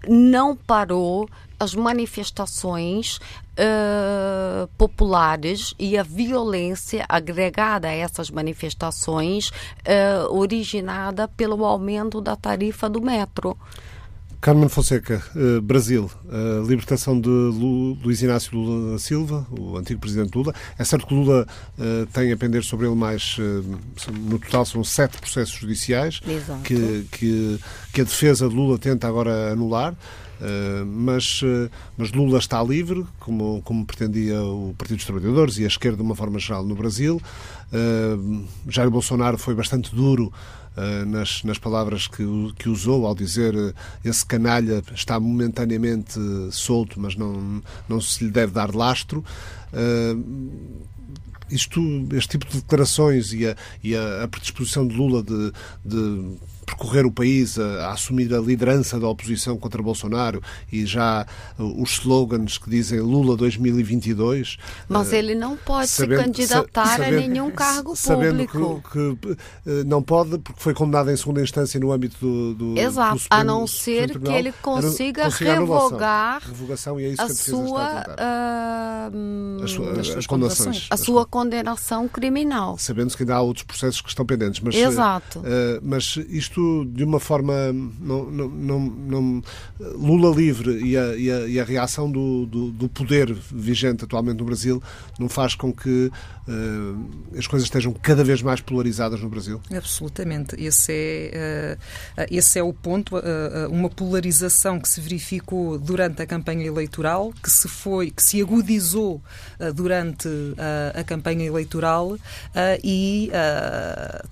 não 0.09 0.55
parou 0.57 1.29
as 1.59 1.75
manifestações 1.75 3.19
uh, 3.59 4.69
populares 4.79 5.75
e 5.79 5.99
a 5.99 6.03
violência 6.03 7.05
agregada 7.09 7.89
a 7.89 7.93
essas 7.93 8.31
manifestações 8.31 9.49
uh, 9.49 10.33
originada 10.33 11.27
pelo 11.27 11.65
aumento 11.65 12.21
da 12.21 12.37
tarifa 12.37 12.89
do 12.89 13.01
metro. 13.01 13.59
Carmen 14.41 14.69
Fonseca, 14.69 15.21
uh, 15.35 15.61
Brasil, 15.61 16.09
a 16.29 16.67
libertação 16.67 17.21
de 17.21 17.29
Lu, 17.29 17.95
Luiz 17.95 18.23
Inácio 18.23 18.57
Lula 18.57 18.93
da 18.93 18.99
Silva, 18.99 19.45
o 19.51 19.77
antigo 19.77 20.01
presidente 20.01 20.37
Lula. 20.37 20.55
É 20.79 20.85
certo 20.85 21.09
que 21.09 21.15
Lula 21.15 21.45
uh, 21.77 22.07
tem 22.13 22.31
a 22.31 22.37
pender 22.37 22.63
sobre 22.63 22.87
ele 22.87 22.95
mais, 22.95 23.37
uh, 23.39 24.13
no 24.13 24.39
total 24.39 24.65
são 24.65 24.85
sete 24.85 25.19
processos 25.19 25.55
judiciais 25.55 26.21
que, 26.63 27.07
que, 27.11 27.59
que, 27.93 28.01
a 28.01 28.05
defesa 28.05 28.49
de 28.49 28.55
Lula 28.55 28.79
tenta 28.79 29.09
agora 29.09 29.53
anular. 29.53 29.97
mas, 30.87 31.41
mas 31.97 32.13
Lula 32.13 32.39
está 32.39 32.63
livre, 32.63 33.05
como, 33.19 33.61
como 33.63 33.85
pretendia 33.85 34.41
o 34.41 34.73
Partido 34.79 34.99
dos 34.99 35.05
Trabalhadores 35.05 35.59
e 35.59 35.65
a 35.65 35.67
esquerda 35.67 35.97
de 35.97 36.03
uma 36.05 36.15
forma 36.15 36.39
geral 36.39 36.65
no 36.65 36.77
Brasil. 36.77 37.21
Jair 38.69 38.89
Bolsonaro 38.89 39.37
foi 39.37 39.57
bastante 39.57 39.93
duro 39.93 40.33
eh, 40.68 40.68
nas, 41.07 41.43
nas 41.43 41.59
palavras 41.59 42.07
que, 42.07 42.25
que 42.59 42.69
usou 42.69 43.07
ao 43.07 43.15
dizer 43.15 43.55
uh, 43.55 43.75
esse 44.05 44.25
canalha 44.25 44.83
está 44.95 45.19
momentaneamente 45.19 46.19
solto, 46.51 47.01
mas 47.01 47.17
não, 47.17 47.63
não 47.89 48.01
se 48.01 48.25
lhe 48.25 48.31
deve 48.31 48.53
dar 48.53 48.75
lastro. 48.75 49.25
Uh, 49.73 50.89
isto, 51.51 51.81
este 52.13 52.39
tipo 52.39 52.47
de 52.47 52.61
declarações 52.61 53.33
e 53.33 53.47
a, 53.47 53.57
e 53.83 53.97
a 53.97 54.29
predisposição 54.29 54.87
de 54.87 54.95
Lula 54.95 55.23
de, 55.23 55.53
de 55.85 56.37
percorrer 56.69 57.07
o 57.07 57.11
país 57.11 57.59
a, 57.59 57.87
a, 57.87 57.93
assumir 57.93 58.33
a 58.35 58.39
liderança 58.39 59.01
da 59.01 59.09
oposição 59.09 59.57
contra 59.57 59.83
Bolsonaro 59.83 60.43
e 60.71 60.85
já 60.85 61.27
uh, 61.59 61.83
os 61.83 61.93
slogans 61.93 62.59
que 62.59 62.69
dizem 62.69 63.01
Lula 63.01 63.37
2022. 63.37 64.59
Mas 64.89 65.11
uh, 65.11 65.15
ele 65.15 65.35
não 65.35 65.57
pode 65.57 65.89
sabendo, 65.89 66.19
se 66.19 66.25
candidatar 66.25 66.87
sabendo, 66.87 67.17
a 67.17 67.21
nenhum 67.21 67.51
cargo 67.51 67.97
sabendo 67.97 68.47
público. 68.47 68.83
Sabendo 68.93 69.17
que, 69.21 69.35
que 69.65 69.71
uh, 69.71 69.85
não 69.87 70.03
pode, 70.03 70.39
porque 70.39 70.61
foi 70.61 70.75
condenado 70.75 71.11
em 71.11 71.17
segunda 71.17 71.43
instância 71.43 71.81
no 71.81 71.93
âmbito 71.93 72.19
do. 72.21 72.55
do 72.55 72.79
Exato, 72.79 73.15
do 73.15 73.21
Supremo, 73.21 73.41
a 73.41 73.45
não 73.45 73.67
ser 73.67 74.19
que 74.19 74.33
ele 74.33 74.53
consiga, 74.53 75.25
consiga 75.25 75.55
revogar 75.55 76.43
revogação, 76.47 77.01
e 77.01 77.05
é 77.05 77.09
isso 77.09 77.23
a, 77.23 77.27
que 77.27 77.33
a, 77.33 77.35
sua, 77.35 78.05
uh, 79.11 79.65
as, 79.65 79.71
suas, 79.71 80.17
as, 80.17 80.27
condenações. 80.27 80.87
A 80.91 80.97
sua 80.97 81.27
condenação 81.27 82.09
criminal. 82.09 82.77
Sabendo-se 82.79 83.17
que 83.17 83.23
ainda 83.23 83.37
há 83.37 83.41
outros 83.41 83.65
processos 83.65 84.01
que 84.01 84.09
estão 84.09 84.27
pendentes. 84.27 84.61
Mas, 84.61 84.75
Exato. 84.75 85.41
Uh, 85.41 85.81
mas 85.83 86.17
isto 86.29 86.58
isto 86.59 86.85
de 86.87 87.05
uma 87.05 87.21
forma. 87.21 87.73
Não, 87.73 88.25
não, 88.31 88.81
não, 88.81 89.43
Lula 89.79 90.35
livre 90.35 90.79
e 90.85 90.97
a, 90.97 91.15
e 91.15 91.31
a, 91.31 91.47
e 91.47 91.61
a 91.61 91.65
reação 91.65 92.11
do, 92.11 92.47
do, 92.47 92.71
do, 92.73 92.89
poder 92.89 93.33
vigente 93.33 94.05
atualmente 94.05 94.39
no 94.39 94.45
Brasil 94.45 94.83
não 95.19 95.29
faz 95.29 95.55
com 95.55 95.73
que 95.73 96.11
uh, 96.49 97.39
as 97.39 97.47
coisas 97.47 97.67
estejam 97.67 97.93
cada 97.93 98.25
vez 98.25 98.43
mais 98.43 98.61
polarizadas 98.61 99.21
no 99.21 99.29
Brasil? 99.29 99.61
Absolutamente. 99.75 100.57
Esse 100.59 101.31
é, 101.33 101.79
uh, 102.19 102.27
esse 102.31 102.59
é 102.59 102.63
o 102.63 102.73
ponto. 102.73 103.17
Uh, 103.17 103.21
uma 103.71 103.89
polarização 103.89 104.81
que 104.81 104.89
se 104.89 105.01
verificou 105.01 105.79
durante 105.79 106.23
a 106.23 106.27
campanha 106.27 106.67
eleitoral, 106.67 107.33
que 107.43 107.51
se 107.51 107.69
foi, 107.69 108.11
que 108.11 108.23
se 108.23 108.41
agudizou 108.41 109.23
durante 109.75 110.29
a 110.95 111.05
campanha 111.05 111.45
eleitoral 111.45 112.17
e 112.83 113.31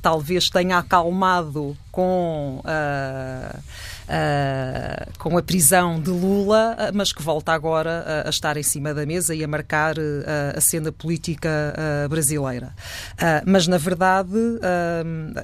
talvez 0.00 0.48
tenha 0.48 0.78
acalmado 0.78 1.76
com 1.96 2.60
a. 2.62 3.58
Uh, 4.06 5.18
com 5.18 5.36
a 5.36 5.42
prisão 5.42 6.00
de 6.00 6.10
Lula, 6.10 6.76
uh, 6.78 6.94
mas 6.94 7.12
que 7.12 7.20
volta 7.20 7.52
agora 7.52 8.04
uh, 8.06 8.28
a 8.28 8.30
estar 8.30 8.56
em 8.56 8.62
cima 8.62 8.94
da 8.94 9.04
mesa 9.04 9.34
e 9.34 9.42
a 9.42 9.48
marcar 9.48 9.96
a 10.54 10.60
cena 10.60 10.92
política 10.92 11.74
brasileira. 12.08 12.72
mas, 13.44 13.66
na 13.66 13.78
verdade, 13.78 14.36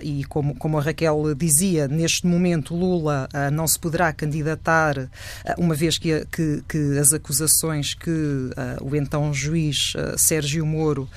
e 0.01 0.25
como, 0.27 0.55
como 0.55 0.79
a 0.79 0.83
Raquel 0.83 1.35
dizia, 1.35 1.89
neste 1.89 2.27
momento 2.27 2.77
Lula 2.77 3.29
não 3.53 3.67
se 3.67 3.79
poderá 3.79 4.13
candidatar, 4.13 5.09
uma 5.59 5.75
vez 5.75 5.99
que, 5.99 6.25
que, 6.27 6.63
que, 6.69 6.99
as 6.99 7.13
acusações 7.13 7.95
que 7.95 8.51
o 8.81 8.95
então 8.95 9.33
juiz 9.35 9.95
Sérgio 10.17 10.65
Moro 10.65 11.09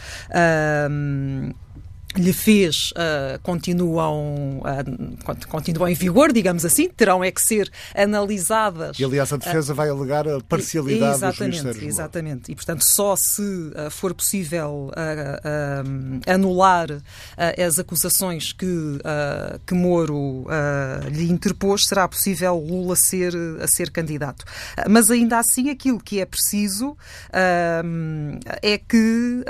lhe 2.21 2.33
fez 2.33 2.91
uh, 2.91 3.39
continuam, 3.41 4.59
uh, 4.59 5.47
continuam 5.47 5.89
em 5.89 5.93
vigor, 5.93 6.31
digamos 6.31 6.65
assim, 6.65 6.89
terão 6.89 7.23
é 7.23 7.31
que 7.31 7.41
ser 7.41 7.71
analisadas. 7.93 8.97
E 8.99 9.03
aliás 9.03 9.31
a 9.33 9.37
defesa 9.37 9.73
uh, 9.73 9.75
vai 9.75 9.89
alegar 9.89 10.27
a 10.27 10.39
parcialidade 10.41 11.15
exatamente, 11.17 11.63
do 11.63 11.73
juiz 11.73 11.83
Exatamente, 11.83 12.51
e 12.51 12.55
portanto 12.55 12.83
só 12.83 13.15
se 13.15 13.43
for 13.91 14.13
possível 14.13 14.91
anular 16.25 16.87
as 17.37 17.79
acusações 17.79 18.53
que, 18.53 18.99
que 19.65 19.73
Moro 19.73 20.45
lhe 21.11 21.31
interpôs, 21.31 21.85
será 21.85 22.07
possível 22.07 22.57
Lula 22.57 22.95
ser, 22.95 23.33
a 23.61 23.67
ser 23.67 23.91
candidato. 23.91 24.45
Mas 24.89 25.09
ainda 25.09 25.39
assim 25.39 25.69
aquilo 25.69 25.99
que 25.99 26.19
é 26.19 26.25
preciso 26.25 26.97
é 28.61 28.77
que 28.77 29.43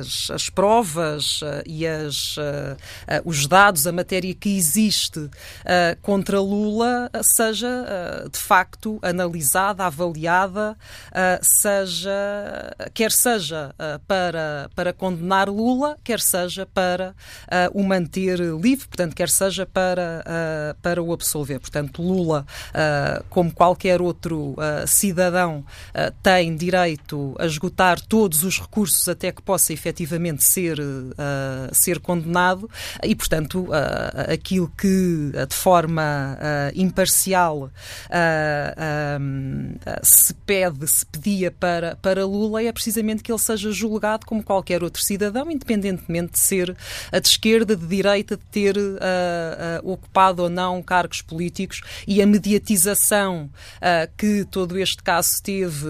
as, 0.00 0.30
as 0.30 0.50
provas 0.50 1.40
e 1.70 1.86
as, 1.86 2.36
uh, 2.36 2.40
uh, 2.42 3.22
os 3.24 3.46
dados, 3.46 3.86
a 3.86 3.92
matéria 3.92 4.34
que 4.34 4.56
existe 4.56 5.20
uh, 5.20 5.30
contra 6.02 6.40
Lula 6.40 7.08
seja 7.22 7.68
de 8.30 8.38
facto 8.38 8.98
analisada, 9.02 9.84
avaliada, 9.84 10.76
seja, 11.60 12.10
quer 12.92 13.12
seja 13.12 13.74
para, 14.06 14.70
para 14.74 14.92
condenar 14.92 15.48
Lula, 15.48 15.96
quer 16.02 16.20
seja 16.20 16.66
para 16.66 17.14
o 17.72 17.82
manter 17.82 18.38
livre, 18.38 18.88
portanto, 18.88 19.14
quer 19.14 19.28
seja 19.28 19.66
para, 19.66 20.24
para 20.82 21.02
o 21.02 21.12
absolver. 21.12 21.60
Portanto, 21.60 22.02
Lula, 22.02 22.46
como 23.28 23.52
qualquer 23.52 24.00
outro 24.00 24.56
cidadão, 24.86 25.64
tem 26.22 26.56
direito 26.56 27.34
a 27.38 27.46
esgotar 27.46 28.00
todos 28.00 28.42
os 28.42 28.58
recursos 28.60 29.08
até 29.08 29.30
que 29.30 29.42
possa 29.42 29.72
efetivamente 29.72 30.44
ser 30.44 30.78
ser 31.72 31.98
condenado 32.00 32.68
e, 33.02 33.14
portanto, 33.14 33.68
aquilo 34.32 34.70
que 34.76 35.32
de 35.48 35.54
forma 35.54 36.38
imparcial 36.74 37.70
se 40.02 40.34
pede, 40.46 40.86
se 40.86 41.06
pedia 41.06 41.50
para, 41.50 41.96
para 41.96 42.24
Lula 42.24 42.62
é 42.62 42.72
precisamente 42.72 43.22
que 43.22 43.32
ele 43.32 43.38
seja 43.38 43.70
julgado 43.72 44.26
como 44.26 44.42
qualquer 44.42 44.82
outro 44.82 45.02
cidadão, 45.02 45.50
independentemente 45.50 46.32
de 46.32 46.38
ser 46.38 46.76
de 47.12 47.28
esquerda, 47.28 47.76
de 47.76 47.86
direita, 47.86 48.36
de 48.36 48.44
ter 48.46 48.76
ocupado 49.82 50.42
ou 50.42 50.50
não 50.50 50.82
cargos 50.82 51.22
políticos 51.22 51.80
e 52.06 52.22
a 52.22 52.26
mediatização 52.26 53.50
que 54.16 54.44
todo 54.50 54.78
este 54.78 55.02
caso 55.02 55.30
teve 55.42 55.86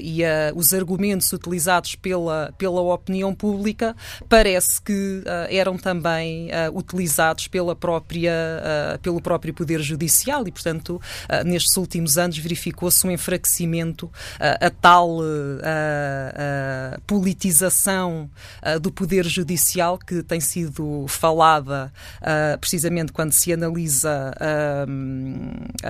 e 0.00 0.22
os 0.54 0.72
argumentos 0.72 1.32
utilizados 1.32 1.94
pela, 1.94 2.52
pela 2.58 2.80
opinião 2.80 3.34
pública 3.34 3.96
parece 4.28 4.80
que 4.80 4.92
uh, 5.02 5.46
eram 5.50 5.76
também 5.76 6.48
uh, 6.48 6.76
utilizados 6.76 7.48
pela 7.48 7.74
própria, 7.74 8.32
uh, 8.94 8.98
pelo 9.00 9.20
próprio 9.20 9.52
Poder 9.52 9.80
Judicial 9.80 10.46
e, 10.46 10.52
portanto, 10.52 11.00
nestes 11.44 11.76
últimos 11.76 12.18
anos 12.18 12.38
verificou-se 12.38 13.06
um 13.06 13.10
enfraquecimento, 13.10 14.10
a 14.38 14.70
tal 14.70 15.18
politização 17.06 18.30
do 18.80 18.90
Poder 18.90 19.24
Judicial 19.24 19.98
que 19.98 20.22
tem 20.22 20.40
sido 20.40 21.06
falada 21.08 21.92
precisamente 22.60 23.12
quando 23.12 23.32
se 23.32 23.52
analisa 23.52 24.32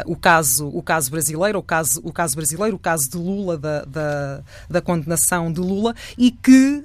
o, 0.06 0.16
caso, 0.16 0.68
o 0.68 0.82
caso 0.82 1.10
brasileiro, 1.10 1.58
o 1.58 1.62
caso, 1.62 2.00
o 2.04 2.12
caso 2.12 2.36
brasileiro, 2.36 2.76
o 2.76 2.78
caso 2.78 3.10
de 3.10 3.16
Lula, 3.16 3.56
da, 3.56 3.84
da, 3.84 4.42
da 4.68 4.80
condenação 4.80 5.52
de 5.52 5.60
Lula, 5.60 5.94
e 6.16 6.30
que 6.30 6.82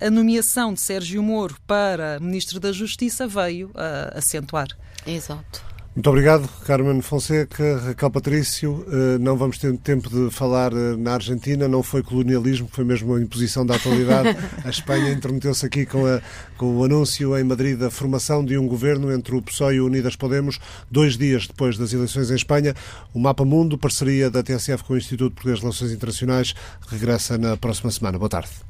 a 0.00 0.10
nomeação 0.10 0.74
de 0.74 0.80
Sérgio 0.80 1.22
Moro 1.22 1.49
para 1.66 2.18
Ministro 2.20 2.60
da 2.60 2.72
Justiça 2.72 3.26
veio 3.26 3.68
uh, 3.68 4.16
acentuar. 4.16 4.68
Exato. 5.06 5.70
Muito 5.92 6.08
obrigado, 6.08 6.48
Carmen 6.64 7.02
Fonseca, 7.02 7.78
Raquel 7.78 8.10
Patrício. 8.12 8.86
Uh, 8.86 9.18
não 9.18 9.36
vamos 9.36 9.58
ter 9.58 9.76
tempo 9.78 10.08
de 10.08 10.30
falar 10.30 10.72
uh, 10.72 10.96
na 10.96 11.14
Argentina, 11.14 11.66
não 11.66 11.82
foi 11.82 12.00
colonialismo, 12.00 12.68
foi 12.70 12.84
mesmo 12.84 13.16
a 13.16 13.20
imposição 13.20 13.66
da 13.66 13.74
atualidade. 13.74 14.28
a 14.64 14.70
Espanha 14.70 15.10
intermeteu-se 15.10 15.66
aqui 15.66 15.84
com, 15.84 16.06
a, 16.06 16.22
com, 16.56 16.76
o 16.76 16.84
anúncio 16.84 17.36
em 17.36 17.42
Madrid 17.42 17.76
da 17.76 17.90
formação 17.90 18.44
de 18.44 18.56
um 18.56 18.68
governo 18.68 19.12
entre 19.12 19.34
o 19.34 19.42
PSOE 19.42 19.74
e 19.74 19.80
o 19.80 19.86
Unidas 19.86 20.14
Podemos, 20.14 20.60
dois 20.88 21.18
dias 21.18 21.48
depois 21.48 21.76
das 21.76 21.92
eleições 21.92 22.30
em 22.30 22.36
Espanha. 22.36 22.72
O 23.12 23.18
Mapa 23.18 23.44
Mundo, 23.44 23.76
parceria 23.76 24.30
da 24.30 24.44
TSF 24.44 24.84
com 24.84 24.94
o 24.94 24.96
Instituto 24.96 25.34
Português 25.34 25.58
de 25.58 25.64
Relações 25.64 25.90
Internacionais, 25.90 26.54
regressa 26.88 27.36
na 27.36 27.56
próxima 27.56 27.90
semana. 27.90 28.16
Boa 28.16 28.28
tarde. 28.30 28.69